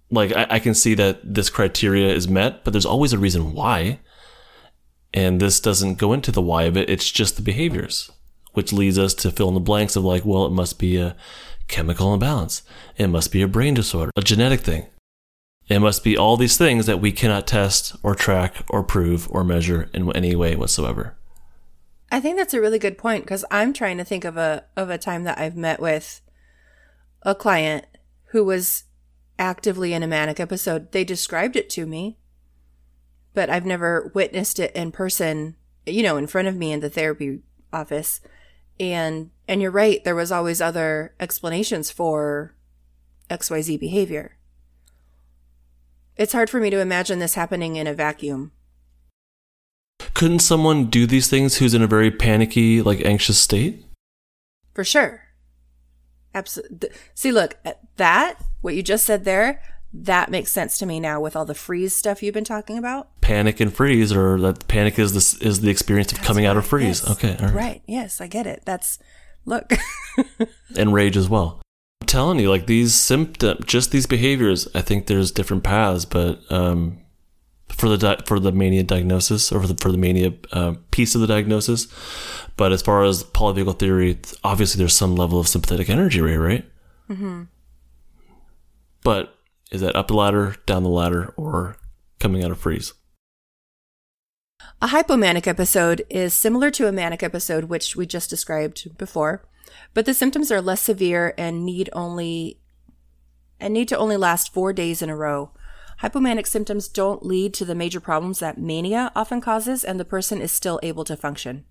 Like, 0.10 0.32
I, 0.36 0.48
I 0.52 0.60
can 0.60 0.74
see 0.74 0.95
that 0.95 1.19
this 1.36 1.50
criteria 1.52 2.12
is 2.13 2.28
met, 2.28 2.63
but 2.63 2.72
there's 2.72 2.86
always 2.86 3.13
a 3.13 3.19
reason 3.19 3.54
why. 3.54 4.00
And 5.13 5.39
this 5.39 5.60
doesn't 5.60 5.98
go 5.98 6.13
into 6.13 6.32
the 6.32 6.41
why 6.41 6.63
of 6.63 6.78
it. 6.78 6.89
It's 6.89 7.12
just 7.12 7.36
the 7.36 7.41
behaviors, 7.41 8.12
which 8.54 8.74
leads 8.74 9.00
us 9.00 9.13
to 9.15 9.32
fill 9.32 9.50
in 9.50 9.54
the 9.56 9.60
blanks 9.60 9.95
of 9.95 10.04
like, 10.04 10.24
well, 10.26 10.45
it 10.45 10.52
must 10.52 10.78
be 10.78 10.98
a 10.98 11.15
chemical 11.67 12.13
imbalance. 12.13 12.63
It 12.98 13.08
must 13.08 13.32
be 13.32 13.41
a 13.41 13.48
brain 13.48 13.74
disorder, 13.74 14.12
a 14.15 14.22
genetic 14.22 14.62
thing. 14.62 14.88
It 15.67 15.80
must 15.80 16.04
be 16.04 16.17
all 16.17 16.36
these 16.36 16.58
things 16.58 16.88
that 16.88 17.00
we 17.00 17.12
cannot 17.12 17.45
test 17.45 17.95
or 18.02 18.15
track 18.15 18.65
or 18.69 18.84
prove 18.84 19.28
or 19.30 19.43
measure 19.43 19.89
in 19.93 20.12
any 20.15 20.36
way 20.36 20.56
whatsoever. 20.56 21.15
I 22.12 22.19
think 22.19 22.38
that's 22.38 22.56
a 22.56 22.62
really 22.62 22.80
good 22.80 22.98
point 22.98 23.24
because 23.24 23.45
I'm 23.52 23.72
trying 23.72 24.00
to 24.00 24.04
think 24.04 24.26
of 24.26 24.36
a 24.36 24.65
of 24.76 24.89
a 24.89 24.98
time 24.98 25.26
that 25.26 25.38
I've 25.38 25.56
met 25.56 25.80
with 25.80 26.22
a 27.22 27.36
client 27.36 27.86
who 28.32 28.43
was 28.43 28.86
actively 29.38 29.93
in 29.93 30.02
a 30.02 30.08
manic 30.08 30.39
episode. 30.39 30.91
They 30.91 31.04
described 31.04 31.56
it 31.56 31.69
to 31.72 31.86
me, 31.86 32.17
but 33.33 33.49
I've 33.49 33.65
never 33.65 34.11
witnessed 34.13 34.59
it 34.59 34.75
in 34.75 34.91
person, 34.91 35.55
you 35.85 36.03
know, 36.03 36.17
in 36.17 36.27
front 36.27 36.47
of 36.47 36.55
me 36.55 36.71
in 36.71 36.79
the 36.79 36.89
therapy 36.89 37.39
office. 37.71 38.21
And 38.79 39.31
and 39.47 39.61
you're 39.61 39.71
right, 39.71 40.03
there 40.03 40.15
was 40.15 40.31
always 40.31 40.61
other 40.61 41.13
explanations 41.19 41.91
for 41.91 42.55
XYZ 43.29 43.79
behavior. 43.79 44.37
It's 46.15 46.33
hard 46.33 46.49
for 46.49 46.59
me 46.59 46.69
to 46.69 46.79
imagine 46.79 47.19
this 47.19 47.35
happening 47.35 47.77
in 47.77 47.87
a 47.87 47.93
vacuum. 47.93 48.51
Couldn't 50.13 50.39
someone 50.39 50.85
do 50.85 51.05
these 51.05 51.29
things 51.29 51.57
who's 51.57 51.73
in 51.73 51.81
a 51.81 51.87
very 51.87 52.11
panicky, 52.11 52.81
like 52.81 53.05
anxious 53.05 53.39
state? 53.39 53.85
For 54.73 54.83
sure. 54.83 55.23
Absolutely. 56.33 56.89
See, 57.15 57.31
look, 57.31 57.57
at 57.65 57.79
that, 57.97 58.43
what 58.61 58.75
you 58.75 58.83
just 58.83 59.05
said 59.05 59.25
there, 59.25 59.61
that 59.93 60.30
makes 60.30 60.52
sense 60.52 60.78
to 60.80 60.86
me 60.86 60.99
now 60.99 61.19
with 61.19 61.36
all 61.36 61.45
the 61.45 61.56
freeze 61.56 61.95
stuff 61.95 62.21
you've 62.21 62.34
been 62.34 62.43
talking 62.43 62.78
about. 62.78 63.10
Panic 63.21 63.60
and 63.60 63.73
freeze, 63.73 64.12
or 64.12 64.39
that 64.41 64.67
panic 64.67 64.99
is 64.99 65.13
this 65.13 65.36
is 65.36 65.62
the 65.62 65.69
experience 65.69 66.12
of 66.12 66.21
coming 66.21 66.45
out 66.45 66.58
of 66.58 66.65
freeze. 66.65 67.02
Yes. 67.02 67.12
Okay, 67.12 67.36
all 67.39 67.47
right. 67.47 67.56
Right. 67.56 67.82
Yes, 67.88 68.21
I 68.21 68.28
get 68.28 68.45
it. 68.45 68.62
That's, 68.65 68.99
look. 69.45 69.71
and 70.78 70.93
rage 70.93 71.17
as 71.17 71.28
well. 71.28 71.62
I'm 72.02 72.08
telling 72.08 72.39
you, 72.39 72.49
like 72.49 72.67
these 72.67 72.93
symptoms, 72.93 73.65
just 73.65 73.91
these 73.91 74.06
behaviors. 74.06 74.67
I 74.75 74.82
think 74.82 75.08
there's 75.08 75.32
different 75.32 75.63
paths, 75.63 76.06
but 76.06 76.39
um, 76.52 76.99
for 77.69 77.89
the 77.89 77.97
di- 77.97 78.23
for 78.25 78.39
the 78.39 78.52
mania 78.52 78.84
diagnosis 78.84 79.52
or 79.52 79.62
for 79.62 79.67
the, 79.67 79.75
for 79.75 79.91
the 79.91 79.97
mania 79.97 80.34
uh, 80.52 80.75
piece 80.91 81.15
of 81.15 81.21
the 81.21 81.28
diagnosis. 81.28 81.88
But 82.58 82.71
as 82.71 82.82
far 82.84 83.04
as 83.04 83.23
polyvagal 83.23 83.80
theory, 83.80 84.19
obviously 84.43 84.78
there's 84.78 84.95
some 84.95 85.15
level 85.15 85.39
of 85.39 85.47
sympathetic 85.47 85.89
energy, 85.89 86.21
right? 86.21 86.38
Right. 86.38 86.65
Mm-hmm. 87.10 87.43
But 89.04 89.36
is 89.71 89.82
that 89.82 89.95
up 89.95 90.08
the 90.08 90.15
ladder, 90.15 90.55
down 90.65 90.84
the 90.84 90.89
ladder, 90.89 91.34
or 91.38 91.77
coming 92.19 92.43
out 92.43 92.51
of 92.51 92.60
freeze? 92.60 92.93
A 94.82 94.88
hypomanic 94.88 95.47
episode 95.47 96.05
is 96.10 96.34
similar 96.34 96.71
to 96.71 96.88
a 96.88 96.91
manic 96.91 97.21
episode, 97.21 97.65
which 97.65 97.95
we 97.95 98.05
just 98.05 98.29
described 98.29 98.97
before, 98.97 99.45
but 99.93 100.05
the 100.05 100.13
symptoms 100.13 100.51
are 100.51 100.62
less 100.62 100.82
severe 100.82 101.34
and 101.38 101.65
need 101.65 101.89
only 101.93 102.60
and 103.60 103.73
need 103.73 103.89
to 103.89 103.97
only 103.97 104.15
last 104.15 104.53
four 104.53 104.71
days 104.71 105.01
in 105.01 105.10
a 105.10 105.15
row. 105.15 105.51
Hypomanic 106.01 106.47
symptoms 106.47 106.88
don't 106.88 107.25
lead 107.25 107.53
to 107.53 107.65
the 107.65 107.75
major 107.75 107.99
problems 107.99 108.39
that 108.39 108.58
mania 108.58 109.12
often 109.17 109.41
causes, 109.41 109.84
and 109.84 109.99
the 109.99 110.05
person 110.05 110.41
is 110.41 110.51
still 110.51 110.79
able 110.82 111.03
to 111.03 111.17
function. 111.17 111.65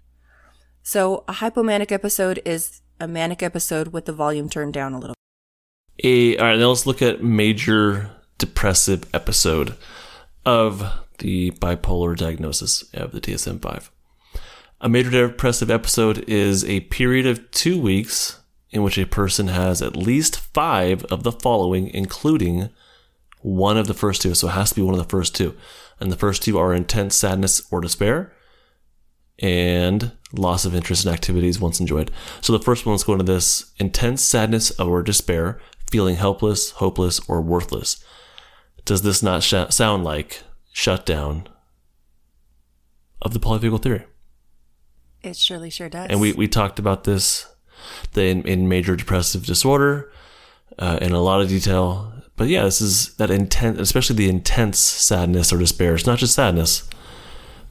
So, 0.83 1.25
a 1.27 1.35
hypomanic 1.35 1.91
episode 1.91 2.43
is 2.45 2.83
a 3.01 3.09
manic 3.09 3.43
episode 3.43 3.89
with 3.89 4.05
the 4.05 4.13
volume 4.13 4.51
turned 4.51 4.75
down 4.75 4.93
a 4.93 4.99
little. 4.99 5.18
A 6.05 6.37
all 6.37 6.47
right, 6.47 6.59
now 6.59 6.69
let's 6.69 6.87
look 6.87 7.03
at 7.03 7.25
major 7.25 8.11
depressive 8.39 9.05
episode 9.13 9.75
of 10.47 10.85
the 11.19 11.51
bipolar 11.53 12.17
diagnosis 12.17 12.85
of 12.95 13.11
the 13.11 13.21
DSM 13.21 13.61
five. 13.61 13.91
A 14.81 14.89
major 14.89 15.11
depressive 15.11 15.73
episode 15.73 16.19
is 16.29 16.65
a 16.65 16.81
period 16.81 17.27
of 17.27 17.51
two 17.51 17.81
weeks 17.81 18.39
in 18.71 18.85
which 18.85 18.97
a 18.97 19.07
person 19.07 19.49
has 19.49 19.83
at 19.83 19.97
least 19.97 20.39
five 20.39 21.05
of 21.07 21.25
the 21.25 21.33
following, 21.33 21.89
including 21.89 22.69
one 23.41 23.77
of 23.77 23.89
the 23.89 23.95
first 23.95 24.23
two. 24.23 24.35
So 24.35 24.49
it 24.49 24.53
has 24.53 24.71
to 24.71 24.77
be 24.77 24.83
one 24.83 24.95
of 24.95 25.01
the 25.01 25.11
first 25.11 25.35
two. 25.35 25.57
And 25.99 26.13
the 26.13 26.17
first 26.17 26.45
two 26.45 26.59
are 26.59 26.73
intense 26.73 27.17
sadness 27.17 27.67
or 27.73 27.81
despair 27.81 28.33
and 29.41 30.13
loss 30.33 30.65
of 30.65 30.75
interest 30.75 31.07
in 31.07 31.13
activities 31.13 31.61
once 31.61 31.81
enjoyed. 31.81 32.11
So 32.41 32.53
the 32.53 32.63
first 32.63 32.85
one, 32.85 32.93
let's 32.93 33.05
go 33.05 33.15
into 33.15 33.25
this 33.25 33.73
intense 33.79 34.23
sadness 34.23 34.79
or 34.79 35.03
despair, 35.03 35.61
feeling 35.91 36.17
helpless, 36.17 36.73
hopeless, 36.73 37.21
or 37.29 37.41
worthless. 37.41 38.03
Does 38.85 39.03
this 39.03 39.23
not 39.23 39.43
sh- 39.43 39.55
sound 39.71 40.05
like 40.05 40.43
shutdown 40.73 41.49
of 43.21 43.33
the 43.33 43.41
polyvagal 43.41 43.83
theory? 43.83 44.05
It 45.23 45.37
surely 45.37 45.71
sure 45.71 45.89
does. 45.89 46.09
And 46.09 46.21
we, 46.21 46.33
we 46.33 46.49
talked 46.49 46.79
about 46.79 47.05
this 47.05 47.47
in, 48.15 48.43
in 48.43 48.69
major 48.69 48.97
depressive 48.97 49.45
disorder 49.45 50.13
uh, 50.79 50.99
in 51.01 51.13
a 51.13 51.21
lot 51.21 51.41
of 51.41 51.49
detail. 51.49 52.13
But 52.37 52.49
yeah, 52.49 52.63
this 52.63 52.81
is 52.81 53.15
that 53.17 53.31
intense, 53.31 53.81
especially 53.81 54.17
the 54.17 54.29
intense 54.29 54.79
sadness 54.79 55.53
or 55.53 55.59
despair. 55.59 55.95
It's 55.95 56.07
not 56.07 56.19
just 56.19 56.35
sadness, 56.35 56.89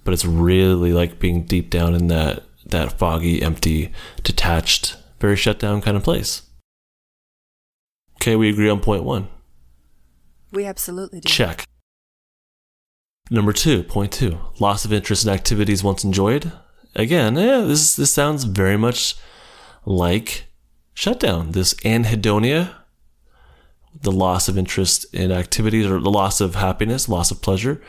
but 0.04 0.14
it's 0.14 0.26
really 0.26 0.92
like 0.92 1.20
being 1.20 1.44
deep 1.46 1.70
down 1.70 1.96
in 1.96 2.08
that 2.08 2.44
that 2.66 3.00
foggy, 3.00 3.42
empty, 3.42 3.94
detached, 4.24 4.98
very 5.22 5.38
shut 5.38 5.58
down 5.58 5.82
kind 5.82 5.96
of 5.96 6.04
place. 6.04 6.42
Okay, 8.22 8.36
we 8.36 8.50
agree 8.50 8.70
on 8.70 8.80
point 8.80 9.04
one. 9.04 9.28
we 10.52 10.66
absolutely 10.66 11.20
do. 11.22 11.30
Check. 11.30 11.66
Number 13.30 13.54
two, 13.54 13.84
point 13.84 14.12
two, 14.12 14.40
loss 14.60 14.86
of 14.86 14.94
interest 14.94 15.26
in 15.26 15.32
activities 15.32 15.84
once 15.84 16.04
enjoyed. 16.04 16.52
Again, 16.96 17.36
yeah, 17.36 17.60
this 17.62 17.96
this 17.96 18.12
sounds 18.12 18.44
very 18.46 18.78
much 18.78 19.16
like 19.86 20.46
shutdown. 20.94 21.52
This 21.52 21.74
anhedonia, 21.76 22.74
the 24.02 24.12
loss 24.12 24.48
of 24.48 24.58
interest 24.58 25.06
in 25.14 25.32
activities 25.32 25.86
or 25.86 26.00
the 26.00 26.10
loss 26.10 26.42
of 26.42 26.56
happiness, 26.56 27.08
loss 27.10 27.30
of 27.32 27.42
pleasure. 27.42 27.82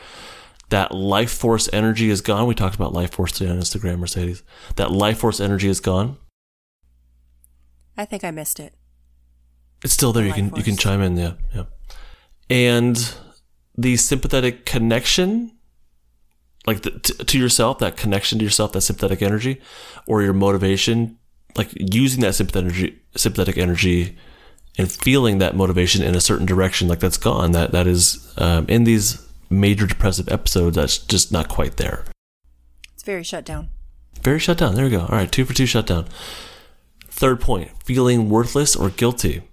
That 0.69 0.93
life 0.93 1.31
force 1.31 1.67
energy 1.73 2.11
is 2.11 2.21
gone. 2.21 2.45
We 2.45 2.53
talked 2.53 2.75
about 2.75 2.93
life 2.93 3.11
force 3.13 3.31
today 3.31 3.49
on 3.49 3.57
Instagram, 3.59 3.97
Mercedes. 3.99 4.43
That 4.75 4.91
life 4.91 5.17
force 5.17 5.39
energy 5.39 5.67
is 5.67 5.79
gone. 5.79 6.17
I 7.97 8.05
think 8.05 8.23
I 8.23 8.29
missed 8.29 8.59
it. 8.59 8.75
It's 9.83 9.93
still 9.93 10.11
there. 10.13 10.25
You 10.25 10.33
can 10.33 10.53
you 10.55 10.63
can 10.63 10.75
chime 10.75 11.01
in. 11.01 11.15
Yeah, 11.17 11.33
yeah. 11.53 11.63
And 12.49 13.15
the 13.77 13.95
sympathetic 13.95 14.65
connection, 14.65 15.57
like 16.67 16.81
the, 16.81 16.91
to, 16.91 17.13
to 17.13 17.39
yourself, 17.39 17.79
that 17.79 17.95
connection 17.95 18.39
to 18.39 18.43
yourself, 18.43 18.73
that 18.73 18.81
sympathetic 18.81 19.21
energy, 19.21 19.61
or 20.05 20.21
your 20.21 20.33
motivation, 20.33 21.17
like 21.55 21.69
using 21.75 22.21
that 22.21 22.35
sympathetic 22.35 22.71
energy, 22.71 22.99
sympathetic 23.15 23.57
energy, 23.57 24.17
and 24.77 24.91
feeling 24.91 25.37
that 25.37 25.55
motivation 25.55 26.03
in 26.03 26.15
a 26.15 26.21
certain 26.21 26.45
direction, 26.45 26.87
like 26.87 26.99
that's 26.99 27.17
gone. 27.17 27.51
That 27.53 27.71
that 27.71 27.87
is 27.87 28.33
um, 28.37 28.65
in 28.67 28.83
these 28.83 29.25
major 29.49 29.87
depressive 29.87 30.27
episodes. 30.29 30.75
That's 30.75 30.97
just 30.97 31.31
not 31.31 31.47
quite 31.47 31.77
there. 31.77 32.05
It's 32.93 33.03
very 33.03 33.23
shut 33.23 33.45
down. 33.45 33.69
Very 34.21 34.39
shut 34.39 34.57
down. 34.57 34.75
There 34.75 34.83
we 34.83 34.91
go. 34.91 35.01
All 35.01 35.17
right, 35.17 35.31
two 35.31 35.45
for 35.45 35.53
two 35.53 35.65
shut 35.65 35.87
down. 35.87 36.05
Third 37.07 37.39
point, 37.39 37.71
feeling 37.83 38.29
worthless 38.29 38.75
or 38.75 38.89
guilty. 38.89 39.43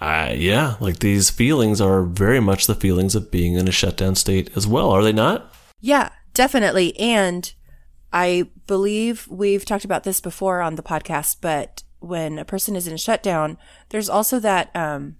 Uh, 0.00 0.32
yeah, 0.34 0.76
like 0.80 0.98
these 0.98 1.30
feelings 1.30 1.80
are 1.80 2.02
very 2.02 2.40
much 2.40 2.66
the 2.66 2.74
feelings 2.74 3.14
of 3.14 3.30
being 3.30 3.54
in 3.54 3.66
a 3.66 3.72
shutdown 3.72 4.14
state 4.14 4.50
as 4.56 4.66
well, 4.66 4.90
are 4.90 5.02
they 5.02 5.12
not? 5.12 5.54
Yeah, 5.80 6.10
definitely. 6.34 6.98
And 6.98 7.52
I 8.12 8.50
believe 8.66 9.26
we've 9.28 9.64
talked 9.64 9.84
about 9.84 10.04
this 10.04 10.20
before 10.20 10.60
on 10.60 10.74
the 10.74 10.82
podcast, 10.82 11.38
but 11.40 11.82
when 11.98 12.38
a 12.38 12.44
person 12.44 12.76
is 12.76 12.86
in 12.86 12.94
a 12.94 12.98
shutdown, 12.98 13.56
there's 13.88 14.10
also 14.10 14.38
that 14.40 14.74
um, 14.76 15.16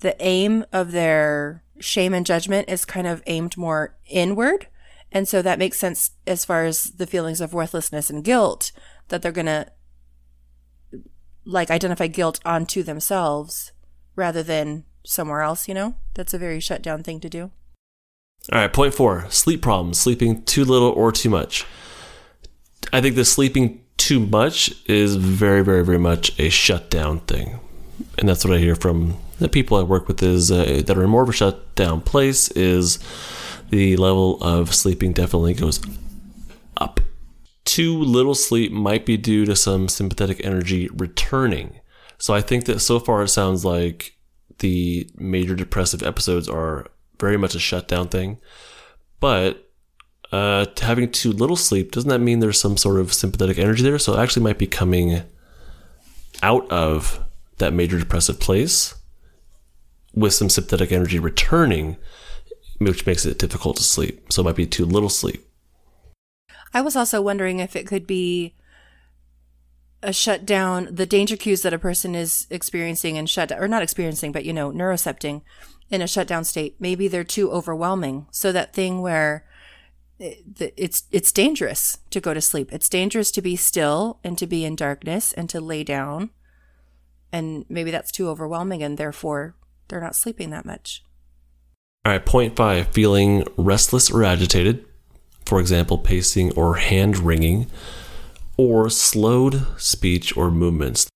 the 0.00 0.16
aim 0.20 0.64
of 0.72 0.92
their 0.92 1.62
shame 1.78 2.12
and 2.12 2.26
judgment 2.26 2.68
is 2.68 2.84
kind 2.84 3.06
of 3.06 3.22
aimed 3.26 3.56
more 3.56 3.96
inward. 4.08 4.66
And 5.12 5.26
so 5.26 5.40
that 5.42 5.58
makes 5.58 5.78
sense 5.78 6.12
as 6.26 6.44
far 6.44 6.64
as 6.64 6.84
the 6.84 7.06
feelings 7.06 7.40
of 7.40 7.54
worthlessness 7.54 8.10
and 8.10 8.24
guilt 8.24 8.72
that 9.08 9.22
they're 9.22 9.32
going 9.32 9.46
to 9.46 9.66
like 11.44 11.70
identify 11.70 12.06
guilt 12.06 12.38
onto 12.44 12.82
themselves 12.82 13.72
rather 14.16 14.42
than 14.42 14.84
somewhere 15.04 15.42
else, 15.42 15.68
you 15.68 15.74
know? 15.74 15.94
That's 16.14 16.34
a 16.34 16.38
very 16.38 16.60
shut 16.60 16.82
down 16.82 17.02
thing 17.02 17.20
to 17.20 17.28
do. 17.28 17.50
All 18.52 18.58
right, 18.58 18.72
point 18.72 18.94
four 18.94 19.26
sleep 19.30 19.62
problems, 19.62 20.00
sleeping 20.00 20.42
too 20.44 20.64
little 20.64 20.90
or 20.90 21.12
too 21.12 21.30
much. 21.30 21.66
I 22.92 23.00
think 23.00 23.14
the 23.14 23.24
sleeping 23.24 23.84
too 23.96 24.18
much 24.18 24.74
is 24.86 25.16
very, 25.16 25.62
very, 25.62 25.84
very 25.84 25.98
much 25.98 26.38
a 26.40 26.48
shutdown 26.48 27.20
thing. 27.20 27.60
And 28.18 28.28
that's 28.28 28.44
what 28.44 28.54
I 28.54 28.58
hear 28.58 28.74
from 28.74 29.18
the 29.38 29.48
people 29.48 29.76
I 29.76 29.82
work 29.82 30.08
with 30.08 30.22
is 30.22 30.50
uh, 30.50 30.82
that 30.86 30.96
are 30.96 31.04
in 31.04 31.10
more 31.10 31.22
of 31.22 31.28
a 31.28 31.32
shutdown 31.32 32.00
place 32.00 32.50
is 32.52 32.98
the 33.70 33.96
level 33.96 34.42
of 34.42 34.74
sleeping 34.74 35.12
definitely 35.12 35.54
goes 35.54 35.80
up. 36.76 37.00
Too 37.64 37.96
little 37.96 38.34
sleep 38.34 38.72
might 38.72 39.06
be 39.06 39.16
due 39.16 39.44
to 39.44 39.54
some 39.54 39.88
sympathetic 39.88 40.44
energy 40.44 40.88
returning. 40.88 41.79
So 42.20 42.34
I 42.34 42.42
think 42.42 42.66
that 42.66 42.80
so 42.80 43.00
far 43.00 43.22
it 43.22 43.28
sounds 43.28 43.64
like 43.64 44.14
the 44.58 45.10
major 45.16 45.54
depressive 45.54 46.02
episodes 46.02 46.48
are 46.48 46.86
very 47.18 47.38
much 47.38 47.54
a 47.54 47.58
shutdown 47.58 48.08
thing. 48.08 48.38
But 49.20 49.70
uh, 50.30 50.66
having 50.80 51.10
too 51.10 51.32
little 51.32 51.56
sleep 51.56 51.92
doesn't 51.92 52.10
that 52.10 52.20
mean 52.20 52.40
there's 52.40 52.60
some 52.60 52.76
sort 52.76 53.00
of 53.00 53.14
sympathetic 53.14 53.58
energy 53.58 53.82
there? 53.82 53.98
So 53.98 54.14
it 54.14 54.22
actually 54.22 54.42
might 54.42 54.58
be 54.58 54.66
coming 54.66 55.22
out 56.42 56.70
of 56.70 57.24
that 57.56 57.72
major 57.72 57.98
depressive 57.98 58.38
place 58.38 58.94
with 60.12 60.34
some 60.34 60.50
sympathetic 60.50 60.92
energy 60.92 61.18
returning, 61.18 61.96
which 62.78 63.06
makes 63.06 63.24
it 63.24 63.38
difficult 63.38 63.78
to 63.78 63.82
sleep. 63.82 64.30
So 64.30 64.42
it 64.42 64.44
might 64.44 64.56
be 64.56 64.66
too 64.66 64.84
little 64.84 65.08
sleep. 65.08 65.46
I 66.74 66.82
was 66.82 66.96
also 66.96 67.22
wondering 67.22 67.60
if 67.60 67.74
it 67.74 67.86
could 67.86 68.06
be 68.06 68.54
Uh, 70.02 70.08
a 70.08 70.12
shutdown, 70.12 70.88
the 70.90 71.06
danger 71.06 71.36
cues 71.36 71.62
that 71.62 71.72
a 71.72 71.78
person 71.78 72.14
is 72.14 72.46
experiencing 72.50 73.18
and 73.18 73.28
shut 73.28 73.52
or 73.52 73.68
not 73.68 73.82
experiencing, 73.82 74.32
but 74.32 74.44
you 74.44 74.52
know, 74.52 74.70
neurocepting 74.70 75.42
in 75.90 76.02
a 76.02 76.08
shutdown 76.08 76.44
state. 76.44 76.76
Maybe 76.78 77.08
they're 77.08 77.24
too 77.24 77.50
overwhelming. 77.50 78.26
So 78.30 78.52
that 78.52 78.74
thing 78.74 79.02
where 79.02 79.46
eh, 80.20 80.34
it's 80.76 81.04
it's 81.10 81.32
dangerous 81.32 81.98
to 82.10 82.20
go 82.20 82.34
to 82.34 82.40
sleep. 82.40 82.72
It's 82.72 82.88
dangerous 82.88 83.30
to 83.32 83.42
be 83.42 83.56
still 83.56 84.20
and 84.24 84.38
to 84.38 84.46
be 84.46 84.64
in 84.64 84.76
darkness 84.76 85.32
and 85.32 85.48
to 85.50 85.60
lay 85.60 85.84
down. 85.84 86.30
And 87.32 87.64
maybe 87.68 87.90
that's 87.90 88.10
too 88.10 88.28
overwhelming 88.28 88.82
and 88.82 88.98
therefore 88.98 89.54
they're 89.88 90.00
not 90.00 90.16
sleeping 90.16 90.50
that 90.50 90.64
much. 90.64 91.04
All 92.04 92.12
right, 92.12 92.24
point 92.24 92.56
five 92.56 92.88
feeling 92.88 93.44
restless 93.58 94.10
or 94.10 94.24
agitated, 94.24 94.86
for 95.44 95.60
example, 95.60 95.98
pacing 95.98 96.52
or 96.54 96.76
hand 96.76 97.18
wringing, 97.18 97.66
or 98.68 98.90
slowed 98.90 99.66
speech 99.80 100.36
or 100.36 100.50
movements. 100.50 101.08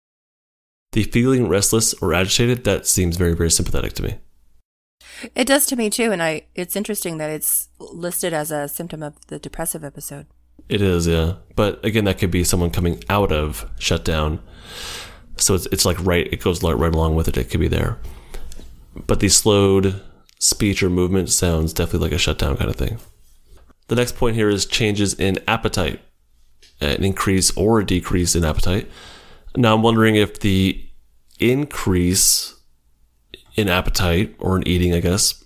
The 0.93 1.05
feeling 1.05 1.49
restless 1.49 1.95
or 1.95 2.15
agitated, 2.15 2.65
that 2.65 2.87
seems 2.87 3.17
very, 3.17 3.35
very 3.35 3.51
sympathetic 3.51 3.95
to 3.95 4.03
me. 4.03 4.19
It 5.35 5.47
does 5.47 5.67
to 5.67 5.77
me 5.77 5.91
too, 5.91 6.13
and 6.13 6.23
I 6.23 6.47
it's 6.55 6.77
interesting 6.77 7.19
that 7.19 7.31
it's 7.31 7.69
listed 7.79 8.33
as 8.33 8.51
a 8.51 8.69
symptom 8.69 9.03
of 9.03 9.15
the 9.27 9.39
depressive 9.39 9.85
episode. 9.85 10.27
It 10.69 10.81
is, 10.81 11.07
yeah. 11.07 11.35
But 11.57 11.85
again, 11.85 12.05
that 12.05 12.19
could 12.19 12.31
be 12.31 12.45
someone 12.45 12.71
coming 12.71 13.03
out 13.09 13.33
of 13.33 13.71
shutdown. 13.79 14.41
So 15.37 15.55
it's, 15.55 15.67
it's 15.67 15.85
like 15.85 16.03
right, 16.05 16.33
it 16.33 16.41
goes 16.41 16.63
right, 16.63 16.77
right 16.77 16.95
along 16.95 17.17
with 17.17 17.29
it. 17.29 17.37
It 17.37 17.51
could 17.51 17.61
be 17.61 17.69
there 17.69 17.99
but 18.95 19.21
the 19.21 19.29
slowed 19.29 20.01
speech 20.39 20.83
or 20.83 20.91
movement 20.91 21.31
sounds 21.31 21.73
definitely 21.73 22.09
like 22.09 22.17
a 22.17 22.19
shutdown 22.19 22.57
kind 22.57 22.71
of 22.71 22.77
thing. 22.77 22.99
The 23.89 23.97
next 23.97 24.17
point 24.17 24.37
here 24.37 24.49
is 24.49 24.67
changes 24.67 25.15
in 25.15 25.39
appetite, 25.47 26.01
an 26.81 27.05
increase 27.05 27.57
or 27.57 27.81
a 27.81 27.87
decrease 27.87 28.35
in 28.35 28.45
appetite. 28.45 28.91
Now 29.57 29.75
I'm 29.75 29.83
wondering 29.83 30.17
if 30.17 30.41
the 30.41 30.85
increase 31.39 32.55
in 33.57 33.69
appetite 33.69 34.35
or 34.39 34.57
in 34.57 34.67
eating, 34.67 34.95
I 34.95 35.01
guess, 35.01 35.45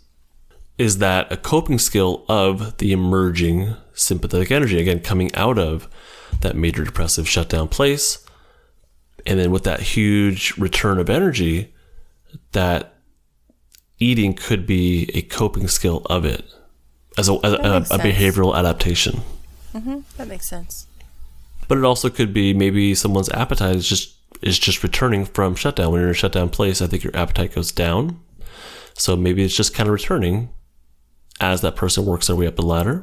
is 0.78 0.98
that 0.98 1.30
a 1.32 1.36
coping 1.36 1.78
skill 1.78 2.24
of 2.28 2.78
the 2.78 2.92
emerging 2.92 3.74
sympathetic 3.94 4.50
energy, 4.50 4.80
again, 4.80 5.00
coming 5.00 5.34
out 5.34 5.58
of 5.58 5.88
that 6.40 6.56
major 6.56 6.84
depressive 6.84 7.28
shutdown 7.28 7.68
place. 7.68 8.24
And 9.26 9.38
then 9.38 9.50
with 9.50 9.64
that 9.64 9.80
huge 9.80 10.56
return 10.56 10.98
of 10.98 11.10
energy, 11.10 11.74
that 12.52 12.94
eating 13.98 14.34
could 14.34 14.66
be 14.66 15.10
a 15.14 15.22
coping 15.22 15.66
skill 15.68 16.02
of 16.06 16.24
it 16.24 16.44
as 17.18 17.28
a, 17.28 17.32
a, 17.32 17.36
a, 17.36 17.76
a 17.76 17.98
behavioral 17.98 18.56
adaptation. 18.56 19.20
Mm-hmm. 19.74 20.00
That 20.16 20.28
makes 20.28 20.46
sense. 20.46 20.86
But 21.68 21.78
it 21.78 21.84
also 21.84 22.08
could 22.10 22.32
be 22.32 22.54
maybe 22.54 22.94
someone's 22.94 23.30
appetite 23.30 23.76
is 23.76 23.88
just 23.88 24.16
is 24.42 24.58
just 24.58 24.82
returning 24.82 25.24
from 25.24 25.54
shutdown. 25.54 25.92
When 25.92 26.00
you're 26.00 26.08
in 26.08 26.14
a 26.14 26.18
shutdown 26.18 26.48
place, 26.48 26.80
I 26.80 26.86
think 26.86 27.04
your 27.04 27.16
appetite 27.16 27.54
goes 27.54 27.72
down. 27.72 28.20
So 28.94 29.16
maybe 29.16 29.44
it's 29.44 29.56
just 29.56 29.74
kind 29.74 29.88
of 29.88 29.92
returning 29.92 30.50
as 31.40 31.60
that 31.60 31.76
person 31.76 32.04
works 32.04 32.26
their 32.26 32.36
way 32.36 32.46
up 32.46 32.56
the 32.56 32.62
ladder. 32.62 33.02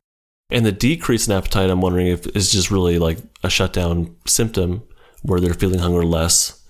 And 0.50 0.66
the 0.66 0.72
decrease 0.72 1.28
in 1.28 1.34
appetite, 1.34 1.70
I'm 1.70 1.82
wondering 1.82 2.08
if 2.08 2.28
is 2.36 2.52
just 2.52 2.70
really 2.70 3.00
like 3.00 3.20
a 3.44 3.50
shutdown 3.50 4.16
symptom 4.28 4.84
where 5.24 5.40
they're 5.40 5.54
feeling 5.54 5.80
hunger 5.80 6.04
less. 6.04 6.62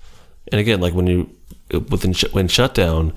And 0.52 0.62
again, 0.62 0.80
like 0.80 0.94
when 0.94 1.08
you 1.08 1.30
within 1.90 2.14
when 2.32 2.48
shutdown 2.48 3.14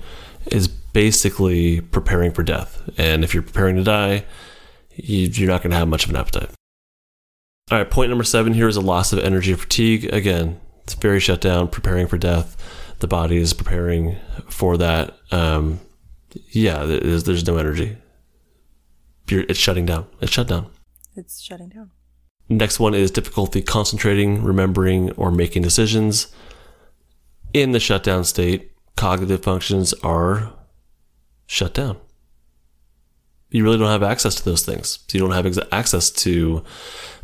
is 0.47 0.67
basically 0.67 1.81
preparing 1.81 2.31
for 2.31 2.43
death. 2.43 2.81
And 2.97 3.23
if 3.23 3.33
you're 3.33 3.43
preparing 3.43 3.75
to 3.75 3.83
die, 3.83 4.25
you, 4.95 5.45
are 5.45 5.51
not 5.51 5.61
going 5.61 5.71
to 5.71 5.77
have 5.77 5.87
much 5.87 6.05
of 6.05 6.09
an 6.09 6.15
appetite. 6.17 6.49
All 7.71 7.77
right, 7.77 7.89
point 7.89 8.09
number 8.09 8.23
seven 8.23 8.53
here 8.53 8.67
is 8.67 8.77
a 8.77 8.81
loss 8.81 9.13
of 9.13 9.19
energy 9.19 9.53
or 9.53 9.57
fatigue. 9.57 10.11
Again, 10.11 10.59
it's 10.83 10.95
very 10.95 11.19
shut 11.19 11.39
down, 11.39 11.67
preparing 11.67 12.07
for 12.07 12.17
death. 12.17 12.57
The 12.99 13.07
body 13.07 13.37
is 13.37 13.53
preparing 13.53 14.17
for 14.49 14.75
that. 14.77 15.15
Um, 15.31 15.79
yeah, 16.49 16.83
there's, 16.85 17.25
there's 17.25 17.45
no 17.45 17.57
energy. 17.57 17.95
You're, 19.29 19.43
it's 19.47 19.59
shutting 19.59 19.85
down. 19.85 20.07
It's 20.19 20.31
shut 20.31 20.47
down. 20.47 20.71
It's 21.15 21.39
shutting 21.39 21.69
down. 21.69 21.91
Next 22.49 22.79
one 22.79 22.95
is 22.95 23.11
difficulty 23.11 23.61
concentrating, 23.61 24.43
remembering, 24.43 25.11
or 25.11 25.29
making 25.29 25.61
decisions. 25.61 26.33
In 27.53 27.71
the 27.71 27.79
shutdown 27.79 28.23
state, 28.23 28.71
cognitive 28.95 29.43
functions 29.43 29.93
are 30.01 30.53
shut 31.45 31.75
down. 31.75 31.97
You 33.51 33.63
really 33.63 33.77
don't 33.77 33.87
have 33.87 34.03
access 34.03 34.33
to 34.35 34.45
those 34.45 34.65
things. 34.65 34.99
So 35.07 35.17
you 35.17 35.19
don't 35.19 35.31
have 35.31 35.45
ex- 35.45 35.59
access 35.71 36.09
to 36.11 36.63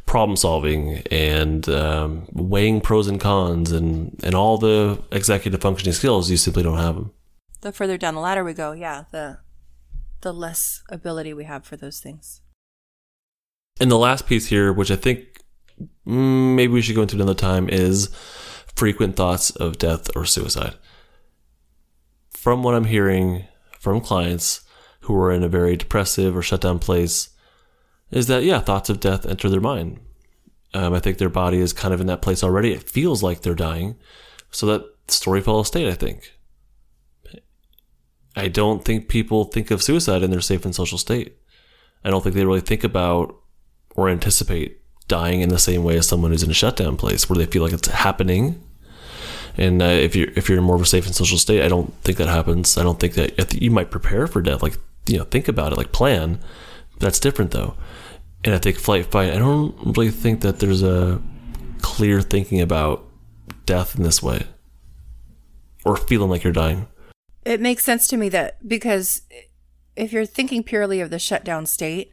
problem 0.06 0.38
solving 0.38 1.02
and 1.12 1.68
um, 1.70 2.28
weighing 2.32 2.82
pros 2.82 3.08
and 3.08 3.20
cons 3.20 3.72
and, 3.72 4.20
and 4.24 4.36
all 4.36 4.58
the 4.58 5.02
executive 5.12 5.62
functioning 5.62 5.94
skills. 5.94 6.30
You 6.30 6.38
simply 6.38 6.64
don't 6.64 6.78
have 6.78 6.96
them. 6.96 7.12
The 7.62 7.72
further 7.72 7.98
down 7.98 8.16
the 8.16 8.22
ladder 8.22 8.44
we 8.44 8.54
go, 8.54 8.72
yeah, 8.74 9.06
the 9.12 9.40
the 10.22 10.34
less 10.34 10.82
ability 10.90 11.34
we 11.34 11.44
have 11.44 11.66
for 11.66 11.78
those 11.78 12.00
things. 12.00 12.42
And 13.80 13.92
the 13.92 13.98
last 13.98 14.26
piece 14.26 14.48
here, 14.48 14.72
which 14.72 14.90
I 14.90 14.96
think 14.96 15.42
mm, 16.08 16.56
maybe 16.56 16.74
we 16.74 16.82
should 16.82 16.96
go 16.96 17.04
into 17.04 17.16
another 17.16 17.34
time, 17.34 17.70
is 17.70 18.10
frequent 18.76 19.16
thoughts 19.16 19.52
of 19.52 19.78
death 19.78 20.10
or 20.16 20.26
suicide. 20.26 20.76
From 22.32 22.64
what 22.64 22.76
I'm 22.76 22.86
hearing, 22.86 23.46
from 23.80 24.02
clients 24.02 24.62
who 25.02 25.16
are 25.16 25.32
in 25.32 25.44
a 25.44 25.50
very 25.50 25.76
depressive 25.76 26.36
or 26.36 26.42
shut 26.42 26.62
down 26.62 26.80
place 26.80 27.30
is 28.16 28.26
that, 28.28 28.44
yeah, 28.44 28.60
thoughts 28.60 28.90
of 28.90 29.00
death 29.00 29.26
enter 29.26 29.50
their 29.50 29.62
mind. 29.62 30.00
Um, 30.74 30.94
I 30.94 31.00
think 31.00 31.20
their 31.20 31.30
body 31.30 31.60
is 31.60 31.74
kind 31.74 31.94
of 31.94 32.02
in 32.02 32.08
that 32.08 32.22
place 32.24 32.44
already. 32.44 32.72
It 32.72 32.90
feels 32.90 33.22
like 33.22 33.42
they're 33.42 33.54
dying. 33.54 33.96
So 34.50 34.66
that 34.66 34.86
story 35.08 35.42
follows 35.42 35.68
state, 35.68 35.88
I 35.88 35.94
think. 35.94 36.34
I 38.36 38.48
don't 38.48 38.84
think 38.84 39.08
people 39.08 39.46
think 39.46 39.70
of 39.70 39.84
suicide 39.84 40.24
in 40.24 40.32
their 40.32 40.42
safe 40.42 40.66
and 40.66 40.76
social 40.76 40.98
state. 40.98 41.38
I 42.04 42.10
don't 42.10 42.24
think 42.24 42.36
they 42.36 42.46
really 42.46 42.62
think 42.62 42.84
about 42.84 43.36
or 43.96 44.10
anticipate 44.10 44.82
dying 45.08 45.42
in 45.42 45.50
the 45.50 45.60
same 45.60 45.84
way 45.84 45.98
as 45.98 46.08
someone 46.08 46.32
who's 46.32 46.44
in 46.44 46.50
a 46.52 46.56
shutdown 46.56 46.98
place 46.98 47.30
where 47.30 47.38
they 47.38 47.46
feel 47.46 47.64
like 47.64 47.74
it's 47.74 47.88
happening 47.88 48.62
and 49.58 49.82
uh, 49.82 49.86
if 49.86 50.16
you're 50.16 50.30
if 50.36 50.50
you're 50.50 50.58
in 50.58 50.64
more 50.64 50.76
of 50.76 50.82
a 50.82 50.86
safe 50.86 51.06
and 51.06 51.16
social 51.16 51.38
state, 51.38 51.64
I 51.64 51.70
don't 51.70 51.94
think 52.04 52.18
that 52.18 52.28
happens. 52.28 52.78
I 52.78 52.84
don't 52.84 53.00
think 53.00 53.14
that 53.14 53.54
you 53.62 53.72
might 53.72 53.92
prepare 53.92 54.28
for 54.28 54.42
death, 54.42 54.62
like 54.62 54.78
you 55.08 55.18
know, 55.18 55.24
think 55.24 55.48
about 55.48 55.72
it, 55.72 55.78
like 55.78 55.92
plan. 55.92 56.40
That's 57.00 57.20
different 57.20 57.52
though. 57.52 57.76
And 58.46 58.54
I 58.54 58.60
think 58.60 58.78
flight 58.78 59.08
fight. 59.08 59.34
I 59.34 59.40
don't 59.40 59.76
really 59.98 60.12
think 60.12 60.42
that 60.42 60.60
there's 60.60 60.84
a 60.84 61.20
clear 61.82 62.22
thinking 62.22 62.62
about 62.62 63.04
death 63.66 63.98
in 63.98 64.04
this 64.04 64.22
way, 64.22 64.46
or 65.84 65.98
feeling 65.98 66.30
like 66.30 66.44
you're 66.44 66.54
dying. 66.54 66.88
It 67.44 67.60
makes 67.60 67.84
sense 67.84 68.08
to 68.08 68.18
me 68.18 68.30
that 68.30 68.68
because 68.68 69.24
if 69.96 70.14
you're 70.14 70.26
thinking 70.26 70.64
purely 70.64 71.02
of 71.02 71.10
the 71.10 71.20
shutdown 71.20 71.66
state, 71.66 72.12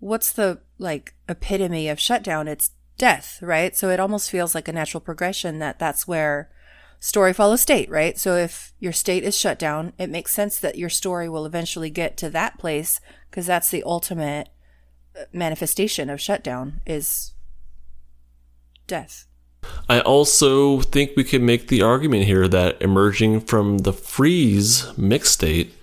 what's 0.00 0.32
the 0.32 0.60
like 0.78 1.14
epitome 1.28 1.88
of 1.88 2.00
shutdown? 2.00 2.48
It's 2.48 2.72
death, 2.96 3.38
right? 3.40 3.76
So 3.76 3.88
it 3.88 4.00
almost 4.00 4.30
feels 4.30 4.54
like 4.54 4.66
a 4.66 4.72
natural 4.72 5.00
progression 5.00 5.60
that 5.60 5.78
that's 5.78 6.08
where 6.08 6.50
story 6.98 7.32
follows 7.32 7.60
state, 7.60 7.88
right? 7.88 8.18
So 8.18 8.34
if 8.34 8.72
your 8.80 8.92
state 8.92 9.22
is 9.22 9.38
shut 9.38 9.60
down, 9.60 9.92
it 9.98 10.10
makes 10.10 10.34
sense 10.34 10.58
that 10.58 10.78
your 10.78 10.90
story 10.90 11.28
will 11.28 11.46
eventually 11.46 11.90
get 11.90 12.16
to 12.16 12.30
that 12.30 12.58
place 12.58 13.00
because 13.30 13.46
that's 13.46 13.70
the 13.70 13.84
ultimate 13.84 14.48
manifestation 15.32 16.10
of 16.10 16.20
shutdown 16.20 16.80
is 16.86 17.34
death. 18.86 19.26
I 19.88 20.00
also 20.00 20.80
think 20.80 21.12
we 21.16 21.24
can 21.24 21.44
make 21.44 21.68
the 21.68 21.82
argument 21.82 22.24
here 22.24 22.46
that 22.48 22.80
emerging 22.80 23.40
from 23.42 23.78
the 23.78 23.92
freeze 23.92 24.86
mixed 24.96 25.32
state 25.32 25.74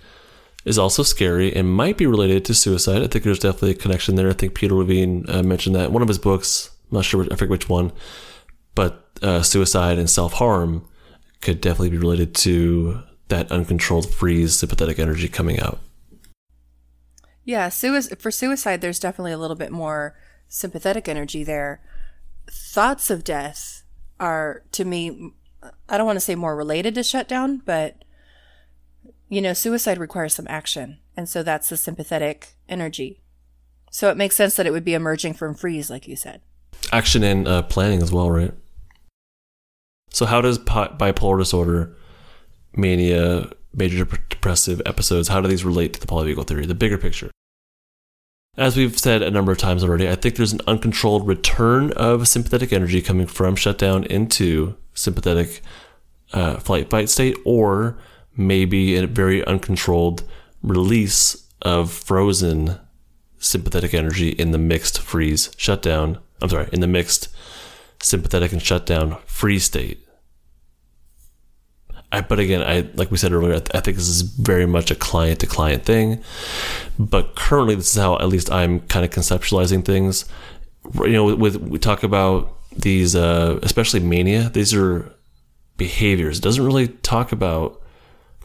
is 0.64 0.78
also 0.78 1.02
scary 1.02 1.54
and 1.54 1.70
might 1.70 1.96
be 1.96 2.06
related 2.06 2.44
to 2.46 2.54
suicide. 2.54 3.02
I 3.02 3.06
think 3.06 3.24
there's 3.24 3.38
definitely 3.38 3.72
a 3.72 3.74
connection 3.74 4.16
there. 4.16 4.30
I 4.30 4.32
think 4.32 4.54
Peter 4.54 4.74
Levine 4.74 5.24
uh, 5.28 5.42
mentioned 5.42 5.76
that 5.76 5.86
in 5.86 5.92
one 5.92 6.02
of 6.02 6.08
his 6.08 6.18
books. 6.18 6.70
I'm 6.90 6.96
not 6.96 7.04
sure, 7.04 7.24
I 7.24 7.36
forget 7.36 7.50
which 7.50 7.68
one 7.68 7.92
but 8.76 9.08
uh, 9.22 9.42
suicide 9.42 9.98
and 9.98 10.08
self 10.08 10.34
harm 10.34 10.86
could 11.40 11.60
definitely 11.60 11.90
be 11.90 11.98
related 11.98 12.32
to 12.36 13.02
that 13.26 13.50
uncontrolled 13.50 14.08
freeze 14.14 14.56
sympathetic 14.56 15.00
energy 15.00 15.26
coming 15.26 15.58
out. 15.58 15.80
Yeah, 17.46 17.68
sui- 17.68 18.02
for 18.18 18.30
suicide, 18.30 18.80
there's 18.80 18.98
definitely 18.98 19.32
a 19.32 19.38
little 19.38 19.56
bit 19.56 19.70
more 19.70 20.14
sympathetic 20.48 21.08
energy 21.08 21.44
there. 21.44 21.80
Thoughts 22.50 23.08
of 23.08 23.24
death 23.24 23.84
are, 24.18 24.64
to 24.72 24.84
me, 24.84 25.32
I 25.88 25.96
don't 25.96 26.06
want 26.06 26.16
to 26.16 26.20
say 26.20 26.34
more 26.34 26.56
related 26.56 26.94
to 26.96 27.02
shutdown, 27.02 27.62
but 27.64 28.04
you 29.28 29.40
know, 29.40 29.52
suicide 29.52 29.98
requires 29.98 30.34
some 30.34 30.46
action. 30.48 30.98
And 31.16 31.28
so 31.28 31.42
that's 31.42 31.68
the 31.68 31.76
sympathetic 31.76 32.56
energy. 32.68 33.22
So 33.90 34.10
it 34.10 34.16
makes 34.16 34.36
sense 34.36 34.56
that 34.56 34.66
it 34.66 34.72
would 34.72 34.84
be 34.84 34.94
emerging 34.94 35.34
from 35.34 35.54
freeze, 35.54 35.88
like 35.88 36.06
you 36.06 36.16
said. 36.16 36.42
Action 36.92 37.22
and 37.22 37.48
uh, 37.48 37.62
planning 37.62 38.02
as 38.02 38.12
well, 38.12 38.30
right? 38.30 38.52
So, 40.10 40.26
how 40.26 40.40
does 40.40 40.58
bipolar 40.58 41.38
disorder, 41.38 41.96
mania, 42.74 43.50
major 43.76 44.04
depressive 44.04 44.80
episodes, 44.86 45.28
how 45.28 45.40
do 45.40 45.48
these 45.48 45.64
relate 45.64 45.92
to 45.92 46.00
the 46.00 46.06
polyvagal 46.06 46.46
theory, 46.46 46.66
the 46.66 46.74
bigger 46.74 46.98
picture? 46.98 47.30
As 48.56 48.74
we've 48.74 48.98
said 48.98 49.22
a 49.22 49.30
number 49.30 49.52
of 49.52 49.58
times 49.58 49.84
already, 49.84 50.08
I 50.08 50.14
think 50.14 50.36
there's 50.36 50.54
an 50.54 50.62
uncontrolled 50.66 51.26
return 51.26 51.92
of 51.92 52.26
sympathetic 52.26 52.72
energy 52.72 53.02
coming 53.02 53.26
from 53.26 53.54
shutdown 53.54 54.04
into 54.04 54.76
sympathetic 54.94 55.60
uh, 56.32 56.56
flight 56.56 56.88
fight 56.88 57.10
state, 57.10 57.36
or 57.44 57.98
maybe 58.34 58.96
a 58.96 59.06
very 59.06 59.44
uncontrolled 59.44 60.24
release 60.62 61.46
of 61.60 61.92
frozen 61.92 62.80
sympathetic 63.38 63.92
energy 63.92 64.30
in 64.30 64.52
the 64.52 64.58
mixed 64.58 65.00
freeze 65.02 65.50
shutdown. 65.58 66.18
I'm 66.40 66.48
sorry, 66.48 66.68
in 66.72 66.80
the 66.80 66.86
mixed 66.86 67.28
sympathetic 68.02 68.52
and 68.52 68.62
shutdown 68.62 69.18
freeze 69.26 69.64
state. 69.64 70.05
I, 72.16 72.20
but 72.22 72.38
again, 72.38 72.62
I 72.62 72.88
like 72.94 73.10
we 73.10 73.18
said 73.18 73.32
earlier, 73.32 73.54
I, 73.54 73.58
th- 73.58 73.70
I 73.74 73.80
think 73.80 73.96
this 73.96 74.08
is 74.08 74.22
very 74.22 74.66
much 74.66 74.90
a 74.90 74.94
client 74.94 75.40
to 75.40 75.46
client 75.46 75.84
thing. 75.84 76.22
But 76.98 77.36
currently, 77.36 77.74
this 77.74 77.90
is 77.90 78.00
how 78.00 78.16
at 78.18 78.28
least 78.28 78.50
I'm 78.50 78.80
kind 78.80 79.04
of 79.04 79.10
conceptualizing 79.10 79.84
things. 79.84 80.24
You 80.94 81.12
know, 81.12 81.24
with, 81.24 81.38
with 81.38 81.56
we 81.56 81.78
talk 81.78 82.02
about 82.02 82.56
these, 82.76 83.14
uh, 83.14 83.58
especially 83.62 84.00
mania. 84.00 84.48
These 84.50 84.74
are 84.74 85.12
behaviors. 85.76 86.38
It 86.38 86.42
doesn't 86.42 86.64
really 86.64 86.88
talk 86.88 87.32
about 87.32 87.82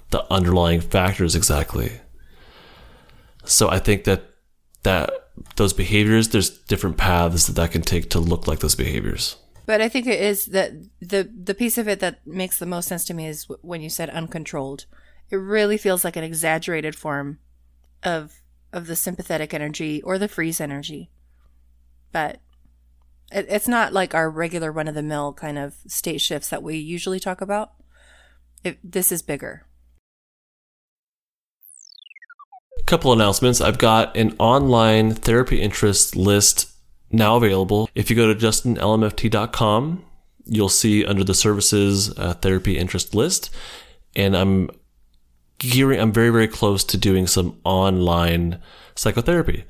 the 0.10 0.26
underlying 0.32 0.82
factors 0.82 1.36
exactly. 1.36 1.92
So 3.46 3.70
I 3.70 3.80
think 3.80 4.04
that 4.04 4.24
that 4.84 5.12
those 5.56 5.74
behaviors, 5.74 6.30
there's 6.30 6.50
different 6.50 6.98
paths 6.98 7.48
that 7.48 7.54
that 7.54 7.72
can 7.72 7.82
take 7.82 8.10
to 8.12 8.20
look 8.20 8.48
like 8.48 8.60
those 8.60 8.76
behaviors. 8.76 9.38
But 9.66 9.82
I 9.82 9.90
think 9.90 10.08
it 10.08 10.20
is 10.20 10.48
that 10.48 10.72
the 11.00 11.24
the 11.24 11.54
piece 11.54 11.78
of 11.78 11.88
it 11.88 12.00
that 12.00 12.26
makes 12.26 12.58
the 12.58 12.66
most 12.66 12.88
sense 12.88 13.06
to 13.06 13.14
me 13.14 13.28
is 13.28 13.48
when 13.62 13.82
you 13.82 13.90
said 13.90 14.10
uncontrolled. 14.10 14.86
It 15.30 15.38
really 15.38 15.78
feels 15.78 16.04
like 16.04 16.16
an 16.16 16.24
exaggerated 16.24 16.96
form 16.96 17.40
of 18.04 18.42
of 18.74 18.88
the 18.88 18.96
sympathetic 18.96 19.54
energy 19.54 20.02
or 20.02 20.18
the 20.18 20.28
freeze 20.28 20.60
energy. 20.60 21.10
But 22.12 22.40
it, 23.32 23.46
it's 23.50 23.68
not 23.68 23.94
like 23.94 24.14
our 24.14 24.30
regular 24.30 24.72
run 24.72 24.88
of 24.88 24.96
the 24.96 25.04
mill 25.04 25.34
kind 25.34 25.58
of 25.58 25.76
state 25.88 26.22
shifts 26.22 26.50
that 26.50 26.64
we 26.64 26.78
usually 26.78 27.20
talk 27.20 27.42
about. 27.42 27.74
It, 28.64 28.80
this 28.84 29.12
is 29.12 29.22
bigger 29.22 29.66
couple 32.92 33.14
announcements. 33.14 33.62
I've 33.62 33.78
got 33.78 34.18
an 34.18 34.36
online 34.38 35.14
therapy 35.14 35.62
interest 35.62 36.18
list 36.18 36.71
now 37.14 37.36
available. 37.36 37.90
If 37.96 38.10
you 38.10 38.16
go 38.16 38.34
to 38.34 38.40
justinlmft.com, 38.40 40.06
you'll 40.46 40.70
see 40.70 41.06
under 41.06 41.24
the 41.24 41.34
services 41.34 42.18
uh, 42.18 42.34
therapy 42.36 42.78
interest 42.78 43.16
list. 43.16 43.50
And 44.16 44.36
I'm 44.36 44.70
gearing, 45.60 46.00
I'm 46.00 46.12
very, 46.12 46.30
very 46.30 46.48
close 46.48 46.84
to 46.86 46.98
doing 46.98 47.28
some 47.28 47.60
online 47.64 48.60
psychotherapy 48.96 49.66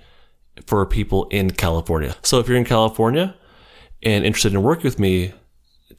for 0.66 0.86
people 0.86 1.28
in 1.30 1.52
California. 1.52 2.16
So 2.24 2.40
if 2.40 2.48
you're 2.48 2.58
in 2.58 2.66
California 2.66 3.36
and 4.04 4.26
interested 4.26 4.54
in 4.54 4.64
working 4.64 4.86
with 4.86 5.00
me, 5.00 5.34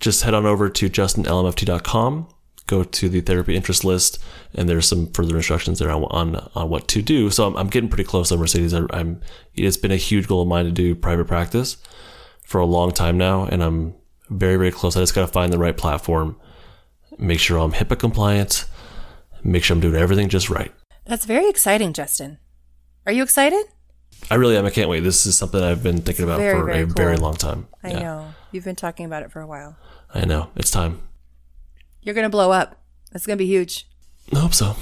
just 0.01 0.23
head 0.23 0.35
on 0.35 0.47
over 0.47 0.69
to 0.69 0.91
justinlmft.com 0.91 2.29
go 2.66 2.85
to 2.85 3.09
the 3.09 3.20
therapy 3.20 3.57
interest 3.57 3.85
list, 3.85 4.18
and 4.55 4.68
there's 4.68 4.87
some 4.87 5.11
further 5.12 5.37
instructions 5.37 5.79
there 5.79 5.90
on 5.90 6.05
on, 6.05 6.51
on 6.55 6.68
what 6.68 6.88
to 6.88 7.03
do. 7.03 7.31
So 7.31 7.46
I'm, 7.46 7.57
I'm 7.57 7.68
getting 7.68 7.88
pretty 7.88 8.05
close 8.05 8.33
on 8.33 8.38
Mercedes. 8.38 8.75
I, 8.75 8.85
am 8.92 9.20
it's 9.55 9.77
been 9.77 9.92
a 9.92 9.96
huge 9.96 10.29
goal 10.29 10.42
of 10.42 10.48
mine 10.48 10.64
to 10.64 10.70
do 10.70 10.94
private 10.94 11.27
practice 11.27 11.77
for 12.44 12.61
a 12.61 12.66
long 12.66 12.92
time 12.92 13.18
now, 13.18 13.44
and 13.44 13.62
I'm 13.62 13.94
very 14.31 14.57
very 14.57 14.72
close. 14.72 14.96
I 14.96 15.01
just 15.01 15.14
got 15.14 15.27
to 15.27 15.33
find 15.33 15.53
the 15.53 15.59
right 15.59 15.77
platform, 15.77 16.37
make 17.18 17.40
sure 17.40 17.59
I'm 17.59 17.72
HIPAA 17.72 17.98
compliant, 17.98 18.64
make 19.42 19.64
sure 19.64 19.75
I'm 19.75 19.81
doing 19.81 19.96
everything 19.96 20.29
just 20.29 20.51
right. 20.51 20.72
That's 21.05 21.25
very 21.25 21.48
exciting, 21.48 21.92
Justin. 21.92 22.38
Are 23.07 23.12
you 23.12 23.22
excited? 23.22 23.64
I 24.31 24.37
really 24.37 24.57
am. 24.57 24.64
I 24.64 24.70
can't 24.70 24.88
wait. 24.88 25.01
This 25.01 25.27
is 25.27 25.37
something 25.37 25.61
I've 25.61 25.83
been 25.83 26.01
thinking 26.01 26.25
about 26.25 26.38
very, 26.38 26.59
for 26.59 26.66
very 26.66 26.83
a 26.83 26.87
cool. 26.87 26.94
very 26.94 27.16
long 27.16 27.35
time. 27.35 27.66
I 27.83 27.90
yeah. 27.90 28.01
know. 28.01 28.35
You've 28.53 28.64
been 28.64 28.77
talking 28.77 29.05
about 29.05 29.22
it 29.22 29.33
for 29.33 29.40
a 29.40 29.46
while. 29.46 29.77
I 30.14 30.25
know. 30.25 30.51
It's 30.55 30.70
time. 30.70 31.03
You're 32.03 32.15
going 32.15 32.25
to 32.25 32.31
blow 32.31 32.51
up. 32.51 32.83
That's 33.12 33.27
going 33.27 33.37
to 33.37 33.45
be 33.45 33.49
huge. 33.49 33.88
I 34.33 34.38
hope 34.38 34.55
so. 34.55 34.77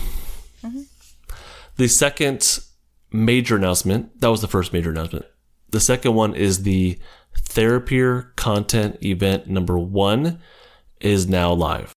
Mm-hmm. 0.65 0.83
The 1.77 1.89
second 1.89 2.61
major 3.13 3.57
announcement, 3.57 4.21
that 4.21 4.29
was 4.29 4.41
the 4.41 4.49
first 4.49 4.73
major 4.73 4.91
announcement. 4.91 5.27
The 5.71 5.81
second 5.81 6.15
one 6.15 6.35
is 6.35 6.63
the 6.63 6.99
Therapeer 7.39 8.35
content 8.37 9.03
event 9.05 9.47
number 9.47 9.79
one 9.79 10.41
is 11.01 11.29
now 11.29 11.53
live. 11.53 11.93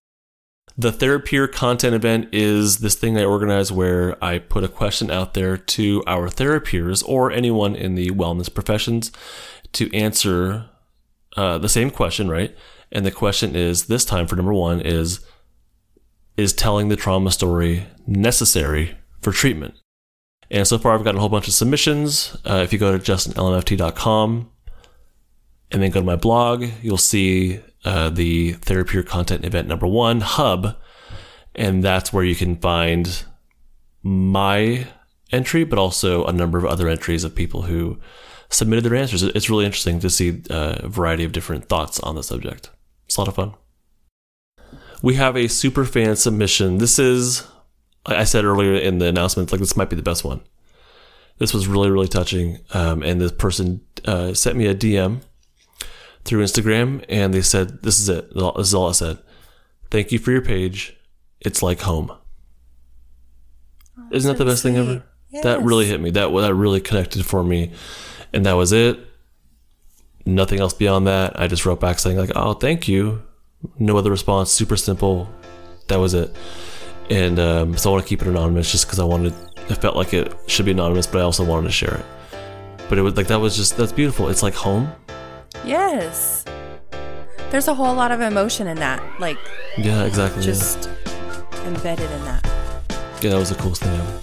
The 0.77 0.91
Therapeer 0.91 1.51
content 1.51 1.93
event 1.93 2.29
is 2.31 2.79
this 2.79 2.95
thing 2.95 3.17
I 3.17 3.23
organize 3.23 3.71
where 3.71 4.23
I 4.23 4.39
put 4.39 4.63
a 4.63 4.67
question 4.67 5.12
out 5.12 5.33
there 5.33 5.57
to 5.57 6.03
our 6.07 6.29
therapeers 6.29 7.03
or 7.07 7.31
anyone 7.31 7.75
in 7.75 7.95
the 7.95 8.09
wellness 8.12 8.51
professions 8.51 9.12
to 9.73 9.93
answer 9.93 10.69
uh, 11.38 11.57
the 11.59 11.69
same 11.69 11.91
question, 11.91 12.29
right? 12.29 12.55
And 12.93 13.06
the 13.06 13.12
question 13.12 13.56
is 13.56 13.88
this 13.88 14.06
time 14.06 14.27
for 14.27 14.36
number 14.36 14.53
one 14.53 14.79
is 14.79 15.19
is 16.38 16.53
telling 16.53 16.88
the 16.88 16.95
trauma 16.95 17.32
story 17.32 17.86
necessary 18.08 18.95
for 19.21 19.32
treatment? 19.32 19.75
And 20.49 20.67
so 20.67 20.77
far, 20.77 20.93
I've 20.93 21.03
gotten 21.03 21.17
a 21.17 21.19
whole 21.19 21.29
bunch 21.29 21.47
of 21.47 21.53
submissions. 21.53 22.38
Uh, 22.45 22.62
if 22.63 22.71
you 22.71 22.79
go 22.79 22.95
to 22.95 23.12
justinlmft.com 23.12 24.51
and 25.71 25.82
then 25.82 25.89
go 25.89 25.99
to 25.99 26.06
my 26.06 26.15
blog, 26.15 26.65
you'll 26.82 26.97
see 26.97 27.60
uh, 27.84 28.10
the 28.10 28.53
Therapeer 28.53 29.06
Content 29.06 29.45
Event 29.45 29.67
number 29.67 29.88
one 29.88 30.21
hub. 30.21 30.77
And 31.56 31.84
that's 31.84 32.13
where 32.13 32.23
you 32.23 32.36
can 32.36 32.56
find 32.58 33.25
my 34.03 34.88
entry, 35.32 35.63
but 35.63 35.79
also 35.79 36.25
a 36.25 36.34
number 36.34 36.60
of 36.60 36.65
other 36.65 36.88
entries 36.88 37.23
of 37.23 37.34
people 37.34 37.63
who 37.63 37.99
submitted 38.49 38.84
their 38.84 38.95
answers. 38.95 39.23
It's 39.23 39.49
really 39.49 39.65
interesting 39.65 39.99
to 39.99 40.10
see 40.10 40.43
uh, 40.49 40.75
a 40.79 40.88
variety 40.88 41.23
of 41.23 41.32
different 41.32 41.69
thoughts 41.69 41.99
on 41.99 42.15
the 42.15 42.23
subject. 42.23 42.69
It's 43.13 43.17
a 43.19 43.21
lot 43.21 43.28
of 43.28 43.36
fun. 43.36 43.54
We 45.04 45.13
have 45.13 45.38
a 45.38 45.47
super 45.47 45.86
fan 45.86 46.15
submission. 46.15 46.80
This 46.80 46.97
is, 46.97 47.43
I 48.08 48.23
said 48.23 48.43
earlier 48.43 48.73
in 48.73 48.97
the 48.97 49.06
announcement, 49.06 49.52
like 49.52 49.60
this 49.62 49.78
might 49.78 49.91
be 49.91 49.95
the 49.95 50.02
best 50.02 50.23
one. 50.23 50.41
This 51.38 51.54
was 51.54 51.67
really, 51.67 51.91
really 51.91 52.08
touching. 52.08 52.58
Um, 52.73 53.04
and 53.04 53.21
this 53.21 53.32
person 53.32 53.82
uh, 54.06 54.34
sent 54.34 54.58
me 54.58 54.65
a 54.65 54.73
DM 54.73 55.21
through 56.26 56.43
Instagram 56.43 57.06
and 57.08 57.36
they 57.36 57.43
said, 57.43 57.84
This 57.84 57.99
is 57.99 58.10
it. 58.10 58.34
This 58.34 58.69
is 58.69 58.73
all 58.73 58.89
I 58.89 58.93
said. 58.93 59.19
Thank 59.91 60.12
you 60.12 60.17
for 60.17 60.32
your 60.32 60.41
page. 60.41 60.97
It's 61.39 61.62
like 61.62 61.82
home. 61.82 62.12
Oh, 63.95 64.08
Isn't 64.12 64.32
that 64.32 64.43
the 64.43 64.49
best 64.49 64.63
sweet. 64.63 64.71
thing 64.71 64.80
ever? 64.80 65.04
Yes. 65.30 65.43
That 65.43 65.62
really 65.62 65.86
hit 65.86 66.02
me. 66.02 66.10
That 66.10 66.32
that 66.34 66.56
really 66.56 66.82
connected 66.82 67.23
for 67.28 67.43
me, 67.43 67.73
and 68.34 68.43
that 68.47 68.54
was 68.54 68.71
it 68.73 68.99
nothing 70.25 70.59
else 70.59 70.73
beyond 70.73 71.07
that. 71.07 71.39
I 71.39 71.47
just 71.47 71.65
wrote 71.65 71.79
back 71.79 71.99
saying 71.99 72.17
like, 72.17 72.31
"Oh, 72.36 72.53
thank 72.53 72.88
you." 72.88 73.23
No 73.79 73.97
other 73.97 74.12
response. 74.12 74.51
Super 74.51 74.75
simple. 74.75 75.30
That 75.88 75.97
was 75.97 76.13
it. 76.13 76.36
And 77.09 77.39
um, 77.39 77.78
so 77.78 77.89
I 77.89 77.93
want 77.93 78.03
to 78.05 78.09
keep 78.09 78.21
it 78.21 78.28
anonymous 78.28 78.71
just 78.71 78.86
because 78.86 78.99
I 78.99 79.03
wanted. 79.03 79.34
It 79.69 79.76
felt 79.76 79.95
like 79.95 80.13
it 80.13 80.36
should 80.47 80.65
be 80.65 80.71
anonymous, 80.71 81.07
but 81.07 81.19
I 81.19 81.21
also 81.21 81.45
wanted 81.45 81.67
to 81.67 81.74
share 81.74 81.95
it. 81.95 82.05
But 82.89 82.97
it 82.97 83.01
was 83.01 83.15
like 83.15 83.28
that 83.28 83.39
was 83.39 83.55
just 83.55 83.78
that's 83.78 83.91
beautiful. 83.91 84.30
It's 84.30 84.43
like 84.43 84.53
home. 84.53 84.91
Yes. 85.65 86.45
There's 87.49 87.67
a 87.67 87.74
whole 87.74 87.93
lot 87.93 88.11
of 88.11 88.19
emotion 88.19 88.67
in 88.67 88.78
that. 88.78 89.01
Like. 89.19 89.38
Yeah, 89.78 90.05
exactly. 90.05 90.43
Just 90.43 90.89
yeah. 91.05 91.67
embedded 91.67 92.09
in 92.11 92.26
that. 92.26 92.45
Yeah, 93.21 93.32
that 93.32 93.38
was 93.38 93.49
the 93.49 93.55
coolest 93.55 93.84
thing 93.84 93.93
ever. 93.93 94.19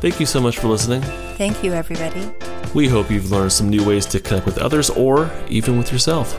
Thank 0.00 0.20
you 0.20 0.26
so 0.26 0.40
much 0.40 0.58
for 0.58 0.68
listening. 0.68 1.00
Thank 1.36 1.64
you, 1.64 1.72
everybody. 1.72 2.32
We 2.74 2.88
hope 2.88 3.10
you've 3.10 3.30
learned 3.30 3.52
some 3.52 3.68
new 3.70 3.84
ways 3.84 4.04
to 4.06 4.20
connect 4.20 4.46
with 4.46 4.58
others 4.58 4.90
or 4.90 5.30
even 5.48 5.78
with 5.78 5.92
yourself. 5.92 6.38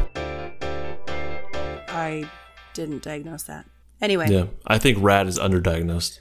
I 1.89 2.29
didn't 2.73 3.03
diagnose 3.03 3.43
that. 3.43 3.65
Anyway. 4.01 4.27
Yeah, 4.29 4.45
I 4.65 4.77
think 4.77 4.97
RAD 5.01 5.27
is 5.27 5.39
underdiagnosed. 5.39 6.19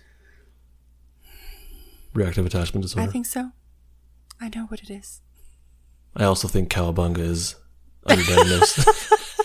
Reactive 2.15 2.47
attachment 2.47 2.83
disorder. 2.83 3.09
I 3.09 3.13
think 3.13 3.27
so. 3.27 3.51
I 4.41 4.51
know 4.55 4.65
what 4.67 4.81
it 4.83 4.91
is. 4.91 5.21
I 6.15 6.25
also 6.25 6.49
think 6.49 6.71
cowabunga 6.71 7.19
is 7.19 7.57
underdiagnosed. 8.09 9.13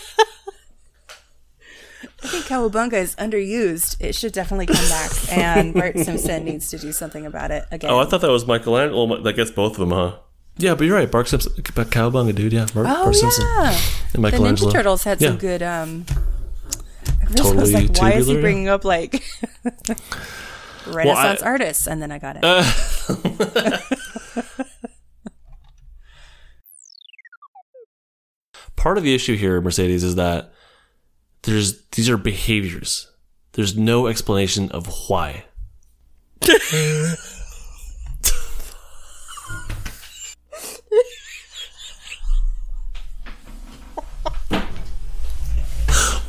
I 2.23 2.27
think 2.27 2.45
Cowabunga 2.45 2.93
is 2.93 3.15
underused. 3.15 3.97
It 3.99 4.13
should 4.13 4.31
definitely 4.31 4.67
come 4.67 4.87
back, 4.89 5.11
and 5.31 5.73
Bart 5.73 5.97
Simpson 6.05 6.45
needs 6.45 6.69
to 6.69 6.77
do 6.77 6.91
something 6.91 7.25
about 7.25 7.49
it 7.49 7.65
again. 7.71 7.89
oh, 7.89 7.97
I 7.99 8.05
thought 8.05 8.21
that 8.21 8.29
was 8.29 8.45
Michelangelo. 8.45 9.05
Well, 9.05 9.23
that 9.23 9.33
gets 9.33 9.49
both 9.49 9.73
of 9.73 9.79
them, 9.79 9.89
huh? 9.89 10.17
Yeah, 10.61 10.75
but 10.75 10.85
you're 10.85 10.95
right. 10.95 11.09
Bart 11.09 11.27
Simpson, 11.27 11.51
Cowabunga, 11.63 12.35
dude. 12.35 12.53
Yeah, 12.53 12.67
Bart, 12.73 12.87
Oh 12.89 13.03
Bart 13.03 13.15
Simpson 13.15 13.45
yeah, 13.45 13.71
and 13.71 13.77
the 14.11 14.17
Ninja 14.17 14.21
Michelangelo. 14.21 14.71
Turtles 14.71 15.03
had 15.03 15.19
some 15.19 15.37
good. 15.37 15.63
um 15.63 16.05
I 16.09 17.31
was 17.31 17.35
Totally 17.35 17.73
like, 17.73 17.97
why 17.97 18.11
is 18.11 18.27
he 18.27 18.33
tubular, 18.33 18.35
yeah. 18.35 18.41
bringing 18.41 18.69
up 18.69 18.85
like 18.85 19.23
Renaissance 20.87 21.41
I- 21.41 21.45
artists? 21.45 21.87
And 21.87 22.01
then 22.01 22.11
I 22.11 22.19
got 22.19 22.37
it. 22.39 22.43
Part 28.75 28.97
of 28.97 29.03
the 29.03 29.13
issue 29.13 29.35
here, 29.37 29.61
Mercedes, 29.61 30.03
is 30.03 30.15
that 30.15 30.51
there's 31.43 31.83
these 31.89 32.09
are 32.09 32.17
behaviors. 32.17 33.11
There's 33.53 33.77
no 33.77 34.07
explanation 34.07 34.71
of 34.71 34.87
why. 35.07 35.45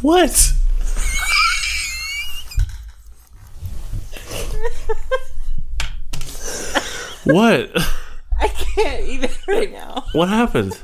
what? 0.02 0.52
what? 7.24 7.70
I 8.40 8.48
can't 8.48 9.04
even 9.04 9.30
right 9.46 9.70
now. 9.70 10.04
What 10.12 10.28
happened? 10.28 10.78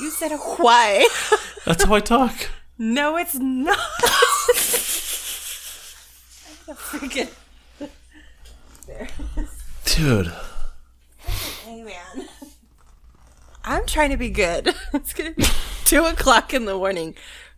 You 0.00 0.10
said 0.10 0.32
a 0.32 0.36
why? 0.36 1.08
That's 1.66 1.84
how 1.84 1.94
I 1.94 2.00
talk. 2.00 2.50
no, 2.78 3.16
it's 3.16 3.34
not. 3.34 3.78
I'm 6.68 6.76
freaking. 6.76 7.28
Dude. 9.84 10.32
Hey 11.64 11.82
man. 11.82 12.28
I'm 13.64 13.86
trying 13.86 14.10
to 14.10 14.16
be 14.16 14.30
good. 14.30 14.74
It's 14.94 15.12
gonna 15.12 15.32
be 15.32 15.44
two 15.84 16.04
o'clock 16.04 16.54
in 16.54 16.64
the 16.64 16.74
morning 16.74 17.14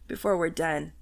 before 0.07 0.37
we're 0.37 0.51
done. 0.51 0.95